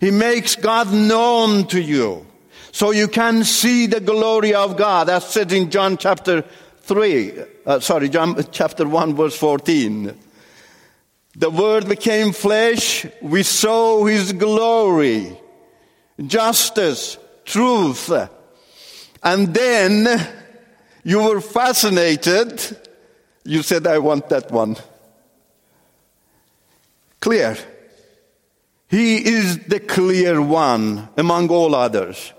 He 0.00 0.10
makes 0.10 0.56
God 0.56 0.92
known 0.92 1.68
to 1.68 1.80
you. 1.80 2.26
So 2.72 2.90
you 2.90 3.06
can 3.06 3.44
see 3.44 3.86
the 3.86 4.00
glory 4.00 4.52
of 4.52 4.76
God. 4.76 5.06
That's 5.06 5.26
said 5.26 5.52
in 5.52 5.70
John 5.70 5.96
chapter 5.96 6.42
3. 6.80 7.34
Uh, 7.64 7.78
sorry, 7.78 8.08
John 8.08 8.42
chapter 8.50 8.88
1 8.88 9.14
verse 9.14 9.36
14. 9.36 10.18
The 11.36 11.50
word 11.50 11.88
became 11.88 12.32
flesh. 12.32 13.06
We 13.22 13.44
saw 13.44 14.04
his 14.04 14.32
glory, 14.32 15.38
justice, 16.26 17.16
truth. 17.44 18.10
And 19.22 19.54
then 19.54 20.39
you 21.04 21.22
were 21.22 21.40
fascinated. 21.40 22.78
You 23.44 23.62
said, 23.62 23.86
I 23.86 23.98
want 23.98 24.28
that 24.28 24.50
one. 24.50 24.76
Clear. 27.20 27.56
He 28.88 29.16
is 29.16 29.58
the 29.66 29.80
clear 29.80 30.42
one 30.42 31.08
among 31.16 31.48
all 31.50 31.74
others. 31.74 32.32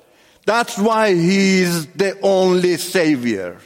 That's 0.46 0.78
why 0.78 1.14
he 1.14 1.62
is 1.62 1.88
the 1.88 2.20
only 2.22 2.78
savior. 2.78 3.60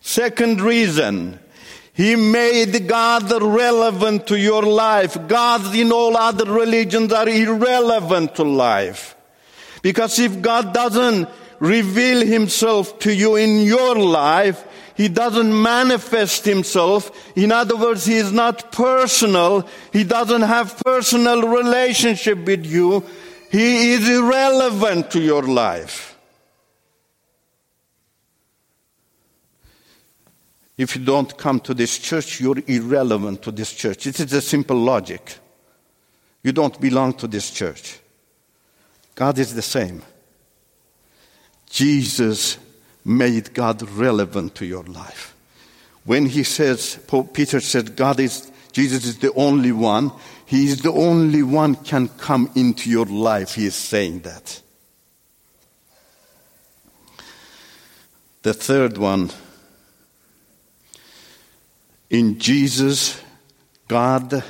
Second 0.00 0.60
reason, 0.60 1.38
he 1.92 2.16
made 2.16 2.88
God 2.88 3.30
relevant 3.42 4.26
to 4.28 4.38
your 4.38 4.62
life. 4.62 5.18
Gods 5.28 5.74
in 5.74 5.92
all 5.92 6.16
other 6.16 6.50
religions 6.50 7.12
are 7.12 7.28
irrelevant 7.28 8.36
to 8.36 8.44
life. 8.44 9.14
Because 9.82 10.18
if 10.18 10.40
God 10.40 10.72
doesn't 10.72 11.28
reveal 11.60 12.26
himself 12.26 12.98
to 13.00 13.14
you 13.14 13.36
in 13.36 13.60
your 13.60 13.94
life. 13.94 14.66
He 14.96 15.08
doesn't 15.08 15.62
manifest 15.62 16.44
himself. 16.44 17.10
In 17.36 17.52
other 17.52 17.76
words, 17.76 18.04
he 18.04 18.16
is 18.16 18.32
not 18.32 18.72
personal. 18.72 19.68
He 19.92 20.04
doesn't 20.04 20.42
have 20.42 20.76
personal 20.84 21.42
relationship 21.42 22.44
with 22.44 22.66
you. 22.66 23.04
He 23.50 23.92
is 23.92 24.08
irrelevant 24.08 25.10
to 25.12 25.20
your 25.20 25.42
life. 25.42 26.18
If 30.76 30.96
you 30.96 31.04
don't 31.04 31.36
come 31.36 31.60
to 31.60 31.74
this 31.74 31.98
church, 31.98 32.40
you're 32.40 32.62
irrelevant 32.66 33.42
to 33.42 33.50
this 33.50 33.74
church. 33.74 34.06
It 34.06 34.18
is 34.18 34.32
a 34.32 34.40
simple 34.40 34.78
logic. 34.78 35.38
You 36.42 36.52
don't 36.52 36.80
belong 36.80 37.12
to 37.14 37.26
this 37.26 37.50
church. 37.50 37.98
God 39.14 39.38
is 39.38 39.54
the 39.54 39.62
same. 39.62 40.02
Jesus 41.70 42.58
made 43.04 43.54
God 43.54 43.80
relevant 43.82 44.56
to 44.56 44.66
your 44.66 44.84
life. 44.84 45.34
When 46.04 46.26
he 46.26 46.42
says, 46.42 46.98
Peter 47.32 47.60
said, 47.60 47.96
God 47.96 48.20
is, 48.20 48.50
Jesus 48.72 49.04
is 49.04 49.18
the 49.18 49.32
only 49.34 49.72
one, 49.72 50.12
he 50.46 50.66
is 50.66 50.82
the 50.82 50.92
only 50.92 51.42
one 51.42 51.76
can 51.76 52.08
come 52.08 52.50
into 52.56 52.90
your 52.90 53.06
life. 53.06 53.54
He 53.54 53.66
is 53.66 53.76
saying 53.76 54.20
that. 54.20 54.60
The 58.42 58.54
third 58.54 58.98
one, 58.98 59.30
in 62.08 62.38
Jesus, 62.38 63.20
God 63.86 64.42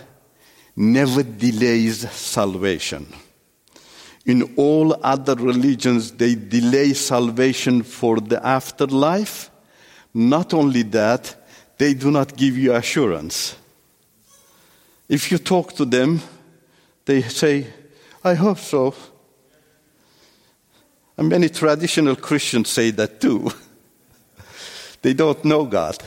never 0.76 1.22
delays 1.22 2.09
salvation. 2.11 3.06
In 4.30 4.54
all 4.54 4.96
other 5.02 5.34
religions, 5.34 6.12
they 6.12 6.36
delay 6.36 6.92
salvation 6.92 7.82
for 7.82 8.20
the 8.20 8.38
afterlife. 8.46 9.50
Not 10.14 10.54
only 10.54 10.84
that, 10.84 11.34
they 11.76 11.94
do 11.94 12.12
not 12.12 12.36
give 12.36 12.56
you 12.56 12.72
assurance. 12.72 13.56
If 15.08 15.32
you 15.32 15.38
talk 15.38 15.72
to 15.72 15.84
them, 15.84 16.20
they 17.04 17.22
say, 17.22 17.66
I 18.22 18.34
hope 18.34 18.58
so. 18.58 18.94
And 21.16 21.28
many 21.28 21.48
traditional 21.48 22.14
Christians 22.14 22.68
say 22.68 22.92
that 22.92 23.20
too. 23.20 23.50
they 25.02 25.12
don't 25.12 25.44
know 25.44 25.64
God. 25.64 25.98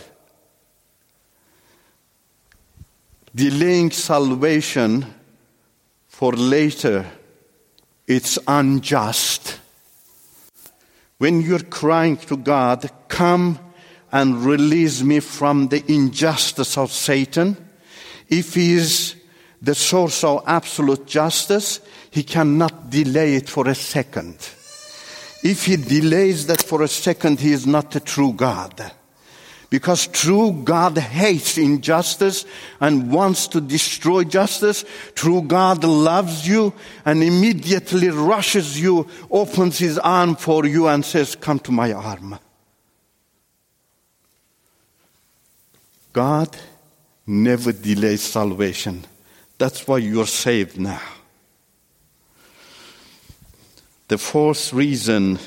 Delaying 3.36 3.92
salvation 3.92 5.14
for 6.08 6.32
later 6.32 7.06
it's 8.08 8.40
unjust. 8.48 9.60
When 11.18 11.42
you're 11.42 11.60
crying 11.60 12.18
to 12.18 12.38
God, 12.38 12.90
come 13.08 13.60
and 14.12 14.46
release 14.46 15.02
me 15.02 15.20
from 15.20 15.70
the 15.70 15.84
injustice 15.92 16.78
of 16.78 16.92
Satan. 16.92 17.58
If 18.30 18.54
he 18.56 18.74
is 18.74 19.16
the 19.62 19.76
source 19.76 20.24
of 20.24 20.44
absolute 20.46 21.06
justice, 21.08 21.80
he 22.12 22.24
cannot 22.24 22.90
delay 22.90 23.36
it 23.36 23.50
for 23.50 23.68
a 23.68 23.76
second. 23.76 24.36
If 25.44 25.66
he 25.66 25.78
delays 25.78 26.48
that 26.48 26.62
for 26.62 26.82
a 26.84 26.88
second, 26.88 27.40
he 27.40 27.52
is 27.52 27.66
not 27.66 27.96
a 27.96 28.00
true 28.00 28.34
God. 28.34 28.92
Because 29.74 30.06
true 30.06 30.52
God 30.52 31.00
hates 31.00 31.58
injustice 31.58 32.46
and 32.80 33.12
wants 33.12 33.48
to 33.48 33.60
destroy 33.60 34.24
justice. 34.24 34.86
True 35.16 35.42
God 35.42 35.84
loves 35.84 36.48
you 36.48 36.74
and 37.06 37.24
immediately 37.24 38.10
rushes 38.10 38.80
you, 38.80 39.08
opens 39.32 39.80
his 39.80 39.98
arm 39.98 40.36
for 40.36 40.68
you 40.68 40.88
and 40.88 41.04
says, 41.04 41.34
come 41.34 41.58
to 41.62 41.72
my 41.72 41.92
arm. 41.92 42.38
God 46.14 46.56
never 47.26 47.72
delays 47.72 48.22
salvation. 48.22 49.04
That's 49.58 49.88
why 49.88 49.98
you're 49.98 50.28
saved 50.28 50.80
now. 50.80 51.02
The 54.08 54.20
fourth 54.20 54.72
reason 54.72 55.40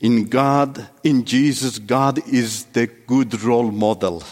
in 0.00 0.24
God, 0.24 0.86
in 1.02 1.24
Jesus, 1.24 1.78
God 1.78 2.26
is 2.28 2.64
the 2.66 2.86
good 2.86 3.40
role 3.42 3.70
model. 3.70 4.22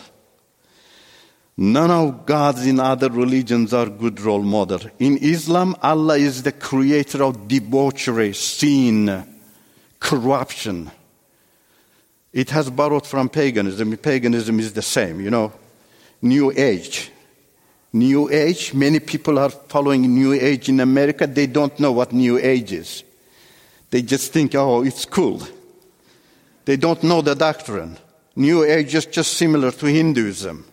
None 1.56 1.90
of 1.90 2.26
gods 2.26 2.66
in 2.66 2.80
other 2.80 3.08
religions 3.08 3.72
are 3.72 3.86
good 3.86 4.20
role 4.20 4.42
model. 4.42 4.80
In 4.98 5.18
Islam, 5.18 5.76
Allah 5.80 6.18
is 6.18 6.42
the 6.42 6.52
creator 6.52 7.22
of 7.22 7.46
debauchery, 7.46 8.32
sin, 8.34 9.24
corruption. 10.00 10.90
It 12.32 12.50
has 12.50 12.68
borrowed 12.68 13.06
from 13.06 13.28
paganism. 13.28 13.96
Paganism 13.96 14.58
is 14.58 14.72
the 14.72 14.82
same, 14.82 15.20
you 15.20 15.30
know. 15.30 15.52
New 16.20 16.50
Age. 16.50 17.12
New 17.92 18.28
Age, 18.28 18.74
many 18.74 18.98
people 18.98 19.38
are 19.38 19.50
following 19.50 20.02
New 20.12 20.32
Age 20.32 20.68
in 20.68 20.80
America. 20.80 21.28
They 21.28 21.46
don't 21.46 21.78
know 21.78 21.92
what 21.92 22.12
New 22.12 22.38
Age 22.38 22.72
is. 22.72 23.04
They 23.94 24.02
just 24.02 24.32
think, 24.32 24.56
oh, 24.56 24.82
it's 24.82 25.04
cool. 25.04 25.40
They 26.64 26.76
don't 26.76 27.00
know 27.04 27.22
the 27.22 27.36
doctrine. 27.36 27.96
New 28.34 28.64
Age 28.64 28.92
is 28.92 29.06
just 29.06 29.34
similar 29.34 29.70
to 29.70 29.86
Hinduism. 29.86 30.66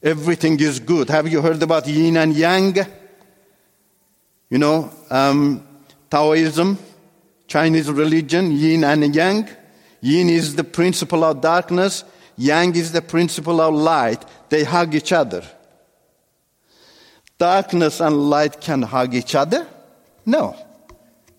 Everything 0.00 0.60
is 0.60 0.78
good. 0.78 1.10
Have 1.10 1.26
you 1.26 1.42
heard 1.42 1.60
about 1.60 1.88
yin 1.88 2.16
and 2.16 2.36
yang? 2.36 2.76
You 4.48 4.58
know, 4.58 4.92
um, 5.10 5.66
Taoism, 6.08 6.78
Chinese 7.48 7.90
religion, 7.90 8.52
yin 8.52 8.84
and 8.84 9.12
yang. 9.12 9.48
Yin 10.00 10.30
is 10.30 10.54
the 10.54 10.62
principle 10.62 11.24
of 11.24 11.40
darkness, 11.40 12.04
yang 12.36 12.76
is 12.76 12.92
the 12.92 13.02
principle 13.02 13.60
of 13.60 13.74
light. 13.74 14.24
They 14.50 14.62
hug 14.62 14.94
each 14.94 15.10
other. 15.10 15.42
Darkness 17.38 17.98
and 17.98 18.30
light 18.30 18.60
can 18.60 18.82
hug 18.82 19.16
each 19.16 19.34
other? 19.34 19.66
No. 20.24 20.54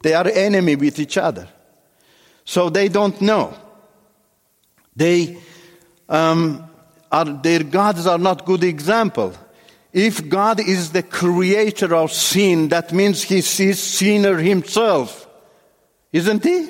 They 0.08 0.14
are 0.14 0.30
enemy 0.30 0.78
with 0.78 1.00
each 1.00 1.18
other. 1.18 1.50
So 2.46 2.70
they 2.70 2.88
don't 2.88 3.20
know. 3.20 3.54
They, 4.96 5.38
um, 6.08 6.64
are, 7.12 7.26
their 7.26 7.62
gods 7.64 8.08
are 8.08 8.18
not 8.18 8.46
good 8.46 8.64
example. 8.64 9.34
If 9.92 10.30
God 10.30 10.62
is 10.62 10.94
the 10.94 11.04
creator 11.04 11.94
of 11.94 12.14
sin, 12.14 12.70
that 12.70 12.94
means 12.94 13.22
he 13.22 13.42
sees 13.42 13.80
sinner 13.80 14.38
himself. 14.38 15.28
Isn't 16.14 16.42
he? 16.42 16.70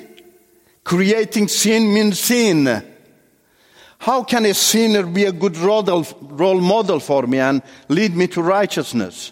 Creating 0.82 1.46
sin 1.46 1.94
means 1.94 2.18
sin. 2.18 2.84
How 3.98 4.24
can 4.24 4.46
a 4.46 4.54
sinner 4.54 5.06
be 5.06 5.26
a 5.26 5.32
good 5.32 5.56
role 5.56 6.60
model 6.60 6.98
for 6.98 7.22
me 7.28 7.38
and 7.38 7.62
lead 7.86 8.16
me 8.16 8.26
to 8.26 8.42
righteousness? 8.42 9.30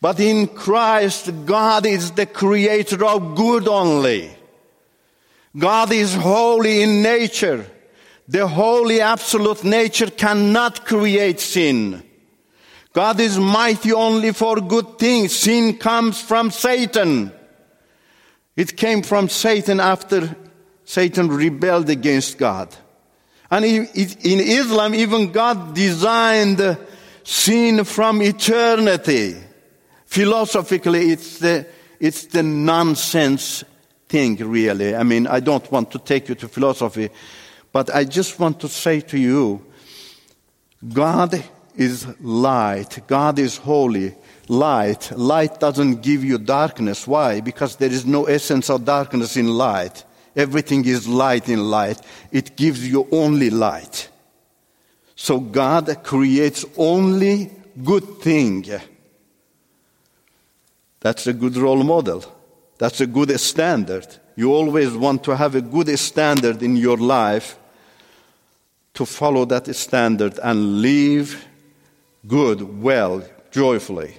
But 0.00 0.20
in 0.20 0.48
Christ, 0.48 1.30
God 1.44 1.86
is 1.86 2.10
the 2.12 2.26
creator 2.26 3.04
of 3.04 3.34
good 3.34 3.66
only. 3.66 4.30
God 5.56 5.90
is 5.92 6.14
holy 6.14 6.82
in 6.82 7.02
nature. 7.02 7.66
The 8.28 8.46
holy 8.46 9.00
absolute 9.00 9.64
nature 9.64 10.10
cannot 10.10 10.84
create 10.84 11.40
sin. 11.40 12.02
God 12.92 13.20
is 13.20 13.38
mighty 13.38 13.92
only 13.92 14.32
for 14.32 14.56
good 14.56 14.98
things. 14.98 15.34
Sin 15.34 15.78
comes 15.78 16.20
from 16.20 16.50
Satan. 16.50 17.32
It 18.56 18.76
came 18.76 19.02
from 19.02 19.28
Satan 19.28 19.80
after 19.80 20.34
Satan 20.84 21.28
rebelled 21.28 21.90
against 21.90 22.38
God. 22.38 22.74
And 23.50 23.64
in 23.64 23.88
Islam, 23.94 24.94
even 24.94 25.30
God 25.30 25.74
designed 25.74 26.78
sin 27.22 27.84
from 27.84 28.22
eternity. 28.22 29.36
Philosophically, 30.16 31.10
it's 31.10 31.40
the, 31.40 31.66
it's 32.00 32.24
the 32.28 32.42
nonsense 32.42 33.62
thing, 34.08 34.34
really. 34.36 34.96
I 34.96 35.02
mean, 35.02 35.26
I 35.26 35.40
don't 35.40 35.70
want 35.70 35.90
to 35.90 35.98
take 35.98 36.30
you 36.30 36.34
to 36.36 36.48
philosophy, 36.48 37.10
but 37.70 37.94
I 37.94 38.04
just 38.04 38.40
want 38.40 38.58
to 38.60 38.68
say 38.68 39.02
to 39.02 39.18
you 39.18 39.62
God 40.88 41.44
is 41.74 42.06
light, 42.18 43.06
God 43.06 43.38
is 43.38 43.58
holy. 43.58 44.14
Light. 44.48 45.12
Light 45.18 45.60
doesn't 45.60 46.00
give 46.00 46.24
you 46.24 46.38
darkness. 46.38 47.06
Why? 47.06 47.42
Because 47.42 47.76
there 47.76 47.92
is 47.92 48.06
no 48.06 48.24
essence 48.24 48.70
of 48.70 48.86
darkness 48.86 49.36
in 49.36 49.48
light. 49.48 50.02
Everything 50.34 50.86
is 50.86 51.06
light 51.06 51.50
in 51.50 51.68
light. 51.68 52.00
It 52.32 52.56
gives 52.56 52.88
you 52.88 53.06
only 53.12 53.50
light. 53.50 54.08
So 55.14 55.40
God 55.40 56.02
creates 56.04 56.64
only 56.78 57.50
good 57.84 58.20
thing. 58.20 58.64
That's 61.06 61.28
a 61.28 61.32
good 61.32 61.56
role 61.56 61.84
model. 61.84 62.24
That's 62.78 63.00
a 63.00 63.06
good 63.06 63.38
standard. 63.38 64.08
You 64.34 64.52
always 64.52 64.92
want 64.92 65.22
to 65.22 65.36
have 65.36 65.54
a 65.54 65.60
good 65.60 65.96
standard 66.00 66.64
in 66.64 66.74
your 66.74 66.96
life 66.96 67.56
to 68.94 69.06
follow 69.06 69.44
that 69.44 69.72
standard 69.76 70.40
and 70.42 70.82
live 70.82 71.46
good, 72.26 72.82
well, 72.82 73.22
joyfully. 73.52 74.16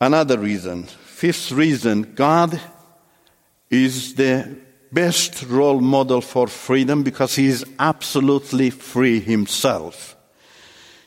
Another 0.00 0.36
reason, 0.36 0.82
fifth 0.82 1.52
reason, 1.52 2.14
God 2.16 2.60
is 3.70 4.16
the 4.16 4.58
best 4.90 5.44
role 5.44 5.80
model 5.80 6.20
for 6.20 6.48
freedom 6.48 7.04
because 7.04 7.36
he 7.36 7.46
is 7.46 7.64
absolutely 7.78 8.70
free 8.70 9.20
himself. 9.20 10.16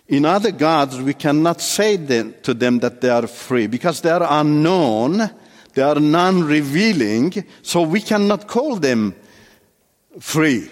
In 0.08 0.26
other 0.26 0.52
gods, 0.52 1.02
we 1.02 1.14
cannot 1.14 1.62
say 1.62 1.98
to 1.98 2.54
them 2.54 2.80
that 2.80 3.02
they 3.02 3.10
are 3.10 3.28
free 3.28 3.68
because 3.68 4.02
they 4.02 4.12
are 4.12 4.26
unknown, 4.42 5.30
they 5.74 5.82
are 5.82 6.00
non 6.00 6.44
revealing, 6.44 7.44
so 7.62 7.82
we 7.82 8.02
cannot 8.02 8.48
call 8.48 8.76
them 8.76 9.16
free 10.20 10.70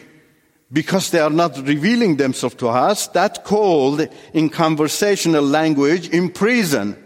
because 0.72 1.12
they 1.12 1.20
are 1.20 1.30
not 1.30 1.58
revealing 1.58 2.18
themselves 2.18 2.56
to 2.56 2.68
us. 2.68 3.08
That 3.08 3.44
called 3.44 4.08
in 4.34 4.50
conversational 4.50 5.44
language 5.44 6.10
in 6.10 6.30
prison. 6.30 6.98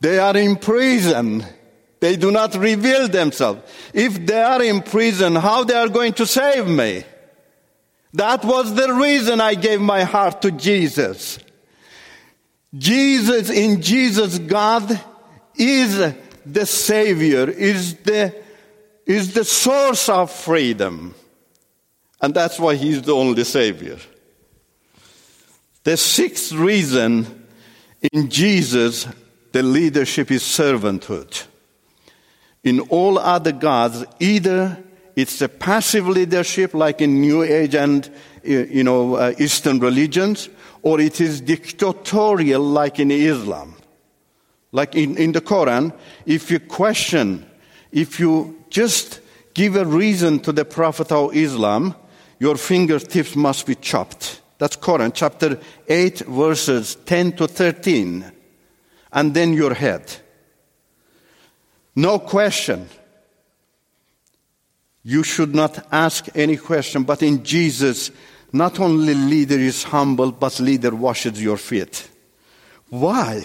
They 0.00 0.18
are 0.18 0.36
in 0.36 0.56
prison 0.56 1.46
they 2.02 2.16
do 2.16 2.32
not 2.32 2.56
reveal 2.56 3.06
themselves. 3.06 3.62
If 3.94 4.26
they 4.26 4.42
are 4.42 4.60
in 4.60 4.82
prison, 4.82 5.36
how 5.36 5.62
they 5.62 5.76
are 5.76 5.88
going 5.88 6.14
to 6.14 6.26
save 6.26 6.66
me? 6.66 7.04
That 8.12 8.44
was 8.44 8.74
the 8.74 8.92
reason 8.92 9.40
I 9.40 9.54
gave 9.54 9.80
my 9.80 10.02
heart 10.02 10.42
to 10.42 10.50
Jesus. 10.50 11.38
Jesus, 12.74 13.50
in 13.50 13.82
Jesus, 13.82 14.38
God 14.38 15.00
is 15.54 16.14
the 16.46 16.66
Savior, 16.66 17.48
is 17.50 17.96
the, 17.96 18.34
is 19.06 19.34
the 19.34 19.44
source 19.44 20.08
of 20.08 20.30
freedom. 20.30 21.14
And 22.20 22.32
that's 22.32 22.58
why 22.58 22.76
He's 22.76 23.02
the 23.02 23.14
only 23.14 23.44
Savior. 23.44 23.98
The 25.84 25.96
sixth 25.96 26.52
reason 26.52 27.46
in 28.12 28.30
Jesus, 28.30 29.06
the 29.52 29.62
leadership 29.62 30.30
is 30.30 30.42
servanthood. 30.42 31.46
In 32.64 32.80
all 32.80 33.18
other 33.18 33.52
gods, 33.52 34.04
either 34.20 34.82
it's 35.16 35.42
a 35.42 35.48
passive 35.48 36.08
leadership 36.08 36.74
like 36.74 37.00
in 37.00 37.20
New 37.20 37.42
Age 37.42 37.74
and 37.74 38.08
you 38.44 38.84
know 38.84 39.16
uh, 39.16 39.34
Eastern 39.38 39.78
religions, 39.78 40.48
or 40.82 41.00
it 41.00 41.20
is 41.20 41.40
dictatorial 41.40 42.62
like 42.62 42.98
in 42.98 43.10
Islam. 43.10 43.74
Like 44.72 44.94
in, 44.94 45.16
in 45.16 45.32
the 45.32 45.40
Quran, 45.40 45.92
if 46.26 46.50
you 46.50 46.58
question, 46.60 47.46
if 47.92 48.18
you 48.18 48.58
just 48.70 49.20
give 49.54 49.76
a 49.76 49.84
reason 49.84 50.40
to 50.40 50.52
the 50.52 50.64
Prophet 50.64 51.12
of 51.12 51.36
Islam, 51.36 51.94
your 52.38 52.56
fingertips 52.56 53.36
must 53.36 53.66
be 53.66 53.74
chopped. 53.74 54.40
That's 54.58 54.76
Quran, 54.76 55.12
chapter 55.14 55.58
8, 55.88 56.20
verses 56.20 56.96
10 57.06 57.32
to 57.32 57.48
13. 57.48 58.32
And 59.12 59.34
then 59.34 59.52
your 59.52 59.74
head. 59.74 60.16
No 61.94 62.18
question. 62.18 62.88
You 65.04 65.22
should 65.22 65.54
not 65.54 65.86
ask 65.92 66.28
any 66.34 66.56
question, 66.56 67.02
but 67.02 67.22
in 67.22 67.44
Jesus, 67.44 68.10
not 68.52 68.78
only 68.80 69.14
leader 69.14 69.58
is 69.58 69.82
humble, 69.84 70.32
but 70.32 70.60
leader 70.60 70.94
washes 70.94 71.42
your 71.42 71.56
feet. 71.56 72.08
Why? 72.88 73.44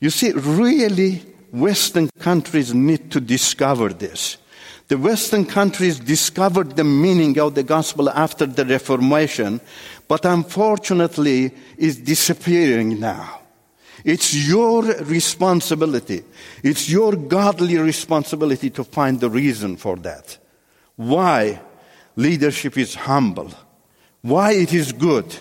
You 0.00 0.10
see, 0.10 0.32
really, 0.32 1.22
Western 1.52 2.10
countries 2.18 2.74
need 2.74 3.12
to 3.12 3.20
discover 3.20 3.90
this. 3.90 4.38
The 4.88 4.98
Western 4.98 5.46
countries 5.46 5.98
discovered 5.98 6.76
the 6.76 6.84
meaning 6.84 7.38
of 7.38 7.54
the 7.54 7.62
gospel 7.62 8.10
after 8.10 8.44
the 8.44 8.66
Reformation, 8.66 9.60
but 10.08 10.24
unfortunately 10.26 11.54
is 11.78 11.96
disappearing 11.96 13.00
now. 13.00 13.40
It's 14.04 14.34
your 14.34 14.82
responsibility. 14.82 16.24
It's 16.62 16.90
your 16.90 17.16
godly 17.16 17.78
responsibility 17.78 18.68
to 18.70 18.84
find 18.84 19.18
the 19.18 19.30
reason 19.30 19.76
for 19.78 19.96
that. 19.96 20.36
Why 20.96 21.60
leadership 22.16 22.78
is 22.78 22.94
humble. 22.94 23.50
Why 24.22 24.52
it 24.52 24.72
is 24.72 24.92
good. 24.92 25.34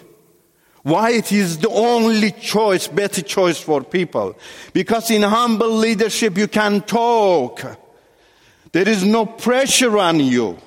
Why 0.84 1.12
it 1.12 1.32
is 1.32 1.60
the 1.60 1.70
only 1.70 2.32
choice, 2.32 2.88
better 2.88 3.22
choice 3.22 3.60
for 3.60 3.84
people. 3.84 4.36
Because 4.74 5.10
in 5.10 5.22
humble 5.22 5.72
leadership 5.72 6.38
you 6.38 6.48
can 6.48 6.82
talk. 6.82 7.64
There 8.74 8.88
is 8.88 9.04
no 9.04 9.26
pressure 9.26 9.98
on 9.98 10.20
you. 10.20 10.58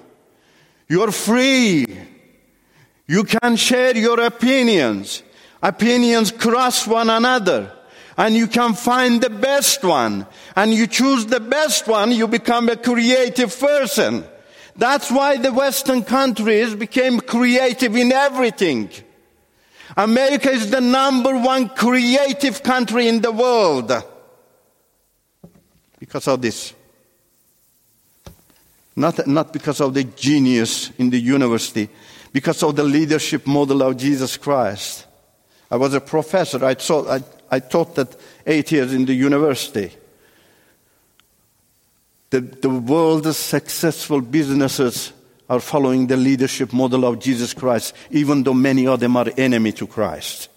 You're 0.88 1.12
free. 1.12 1.86
You 3.06 3.24
can 3.24 3.56
share 3.56 3.96
your 3.96 4.20
opinions. 4.20 5.22
Opinions 5.62 6.30
cross 6.30 6.86
one 6.86 7.10
another 7.10 7.72
and 8.16 8.34
you 8.34 8.46
can 8.46 8.74
find 8.74 9.20
the 9.20 9.30
best 9.30 9.84
one. 9.84 10.26
And 10.54 10.72
you 10.72 10.86
choose 10.86 11.26
the 11.26 11.40
best 11.40 11.86
one, 11.86 12.12
you 12.12 12.26
become 12.26 12.68
a 12.68 12.76
creative 12.76 13.58
person. 13.58 14.24
That's 14.76 15.10
why 15.10 15.38
the 15.38 15.52
Western 15.52 16.02
countries 16.02 16.74
became 16.74 17.20
creative 17.20 17.96
in 17.96 18.12
everything. 18.12 18.90
America 19.96 20.50
is 20.50 20.70
the 20.70 20.80
number 20.80 21.38
one 21.38 21.68
creative 21.70 22.62
country 22.62 23.08
in 23.08 23.20
the 23.20 23.32
world. 23.32 23.92
Because 25.98 26.28
of 26.28 26.42
this. 26.42 26.74
Not, 28.94 29.26
not 29.26 29.52
because 29.52 29.80
of 29.80 29.94
the 29.94 30.04
genius 30.04 30.90
in 30.98 31.10
the 31.10 31.20
university, 31.20 31.88
because 32.32 32.62
of 32.62 32.76
the 32.76 32.84
leadership 32.84 33.46
model 33.46 33.82
of 33.82 33.96
Jesus 33.96 34.36
Christ. 34.36 35.06
I 35.70 35.76
was 35.76 35.94
a 35.94 36.00
professor. 36.00 36.64
I, 36.64 36.76
saw, 36.76 37.10
I 37.10 37.22
I 37.50 37.60
taught 37.60 37.94
that 37.94 38.16
eight 38.46 38.72
years 38.72 38.92
in 38.92 39.04
the 39.04 39.14
university. 39.14 39.92
The, 42.30 42.40
the 42.40 42.68
world's 42.68 43.36
successful 43.36 44.20
businesses 44.20 45.12
are 45.48 45.60
following 45.60 46.06
the 46.06 46.16
leadership 46.16 46.72
model 46.72 47.04
of 47.04 47.20
Jesus 47.20 47.54
Christ, 47.54 47.94
even 48.10 48.42
though 48.42 48.54
many 48.54 48.86
of 48.86 49.00
them 49.00 49.16
are 49.16 49.30
enemy 49.36 49.72
to 49.72 49.86
Christ. 49.86 50.48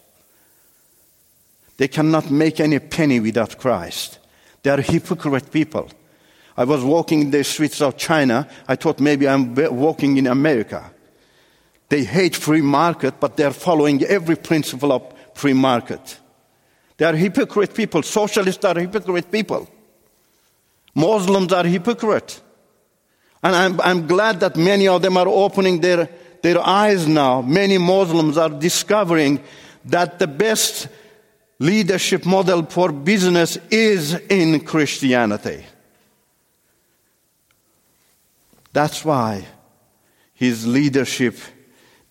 They 1.78 1.88
cannot 1.88 2.32
make 2.32 2.60
any 2.60 2.80
penny 2.80 3.20
without 3.20 3.58
Christ. 3.58 4.20
They 4.64 4.70
are 4.72 4.82
hypocrite 4.82 5.52
people. 5.52 5.90
I 6.58 6.66
was 6.66 6.84
walking 6.84 7.22
in 7.22 7.32
the 7.32 7.44
streets 7.44 7.82
of 7.82 7.98
China. 7.98 8.48
I 8.68 8.76
thought 8.76 9.00
maybe 9.00 9.28
I'm 9.28 9.56
walking 9.56 10.18
in 10.18 10.28
America. 10.28 10.92
They 11.88 12.04
hate 12.04 12.36
free 12.36 12.62
market, 12.62 13.20
but 13.20 13.38
they're 13.38 13.54
following 13.54 14.04
every 14.04 14.36
principle 14.36 14.92
of 14.92 15.14
free 15.34 15.54
market. 15.54 16.20
They 16.98 17.06
are 17.06 17.16
hypocrite 17.16 17.74
people. 17.74 18.04
Socialists 18.04 18.66
are 18.66 18.78
hypocrite 18.78 19.32
people. 19.32 19.70
Muslims 21.00 21.54
are 21.54 21.64
hypocrite. 21.64 22.42
And 23.42 23.56
I'm, 23.56 23.82
I'm 23.82 24.08
glad 24.08 24.42
that 24.42 24.58
many 24.58 24.88
of 24.88 25.02
them 25.02 25.16
are 25.16 25.28
opening 25.28 25.80
their, 25.80 26.10
their 26.44 26.60
eyes 26.60 27.08
now. 27.08 27.42
Many 27.42 27.78
Muslims 27.78 28.38
are 28.38 28.50
discovering 28.50 29.42
that 29.86 30.20
the 30.20 30.28
best 30.28 30.90
leadership 31.58 32.26
model 32.26 32.66
for 32.66 32.92
business 32.92 33.58
is 33.72 34.14
in 34.14 34.60
Christianity. 34.60 35.66
That's 38.74 39.04
why 39.06 39.46
his 40.34 40.68
leadership 40.68 41.38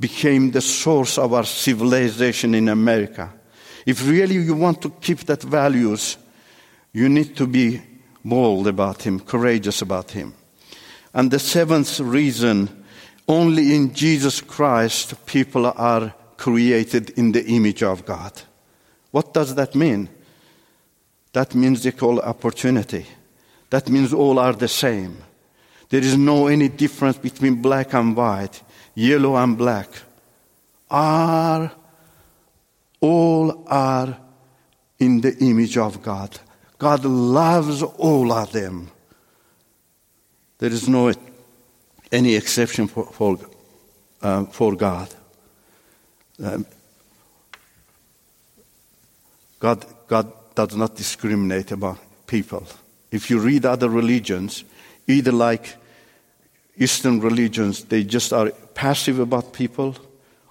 became 0.00 0.50
the 0.50 0.60
source 0.60 1.18
of 1.18 1.34
our 1.34 1.44
civilization 1.44 2.54
in 2.54 2.68
America. 2.68 3.34
If 3.84 4.06
really 4.08 4.36
you 4.36 4.54
want 4.54 4.80
to 4.82 4.90
keep 4.90 5.20
that 5.20 5.42
values, 5.42 6.16
you 6.92 7.08
need 7.08 7.36
to 7.36 7.46
be 7.46 7.82
bold 8.28 8.66
about 8.66 9.02
him, 9.02 9.20
courageous 9.20 9.82
about 9.82 10.12
him. 10.12 10.34
And 11.14 11.30
the 11.30 11.38
seventh 11.38 12.00
reason, 12.00 12.84
only 13.26 13.74
in 13.74 13.94
Jesus 13.94 14.40
Christ 14.40 15.26
people 15.26 15.66
are 15.66 16.14
created 16.36 17.10
in 17.10 17.32
the 17.32 17.44
image 17.46 17.82
of 17.82 18.06
God. 18.06 18.32
What 19.10 19.34
does 19.34 19.54
that 19.54 19.74
mean? 19.74 20.08
That 21.32 21.54
means 21.54 21.86
equal 21.86 22.20
opportunity. 22.20 23.06
That 23.70 23.88
means 23.88 24.12
all 24.12 24.38
are 24.38 24.52
the 24.52 24.68
same. 24.68 25.18
There 25.90 26.00
is 26.00 26.16
no 26.16 26.46
any 26.46 26.68
difference 26.68 27.16
between 27.16 27.62
black 27.62 27.94
and 27.94 28.16
white, 28.16 28.62
yellow 28.94 29.36
and 29.36 29.56
black. 29.56 29.88
Are 30.90 31.70
all 33.00 33.64
are 33.68 34.18
in 34.98 35.20
the 35.20 35.36
image 35.38 35.76
of 35.76 36.02
God. 36.02 36.38
God 36.78 37.04
loves 37.04 37.82
all 37.82 38.32
of 38.32 38.52
them. 38.52 38.90
There 40.58 40.70
is 40.70 40.88
no 40.88 41.12
any 42.10 42.34
exception 42.34 42.88
for, 42.88 43.04
for, 43.06 43.38
uh, 44.22 44.44
for 44.46 44.74
God. 44.74 45.14
Um, 46.42 46.66
God. 49.58 49.84
God 50.08 50.32
does 50.54 50.74
not 50.74 50.96
discriminate 50.96 51.70
about 51.70 51.98
people. 52.26 52.66
If 53.12 53.30
you 53.30 53.38
read 53.38 53.64
other 53.64 53.88
religions, 53.88 54.64
either 55.06 55.30
like 55.30 55.76
Eastern 56.76 57.20
religions, 57.20 57.84
they 57.84 58.02
just 58.02 58.32
are 58.32 58.50
passive 58.74 59.20
about 59.20 59.52
people, 59.52 59.94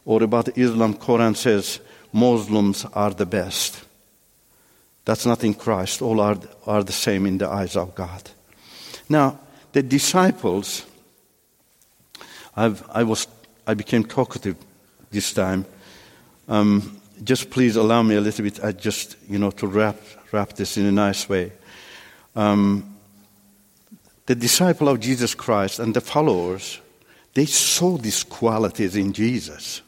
or 0.06 0.24
about 0.24 0.58
Islam, 0.58 0.94
Quran 0.94 1.36
says 1.36 1.80
Muslims 2.13 2.86
are 2.94 3.12
the 3.12 3.26
best. 3.26 3.84
That's 5.08 5.26
not 5.26 5.46
in 5.46 5.54
Christ. 5.54 6.02
All 6.02 6.20
are, 6.20 6.38
are 6.65 6.84
the 6.84 6.91
same 6.91 7.26
in 7.26 7.38
the 7.38 7.48
eyes 7.48 7.78
of 7.78 7.96
God. 7.96 8.30
Now, 9.08 9.39
the 9.72 9.82
disciples, 9.82 10.86
I've, 12.58 12.84
I, 12.91 13.04
was, 13.04 13.26
I 13.65 13.74
became 13.74 14.04
talkative 14.04 14.58
this 15.10 15.32
time. 15.32 15.65
Um, 16.50 17.00
just 17.24 17.50
please 17.50 17.78
allow 17.78 18.04
me 18.04 18.15
a 18.15 18.20
little 18.20 18.43
bit, 18.43 18.62
I 18.62 18.74
just, 18.74 19.15
you 19.30 19.39
know, 19.39 19.52
to 19.52 19.67
wrap, 19.67 19.96
wrap 20.34 20.52
this 20.54 20.76
in 20.76 20.86
a 20.86 20.91
nice 20.91 21.30
way. 21.30 21.54
Um, 22.36 22.98
the 24.26 24.36
disciple 24.36 24.89
of 24.89 25.00
Jesus 25.00 25.34
Christ 25.34 25.80
and 25.80 25.93
the 25.93 26.02
followers, 26.02 26.82
they 27.34 27.46
saw 27.46 27.98
these 27.98 28.26
qualities 28.26 28.98
in 28.98 29.13
Jesus. 29.13 29.82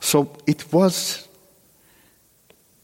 So 0.00 0.34
it 0.46 0.72
was, 0.72 1.28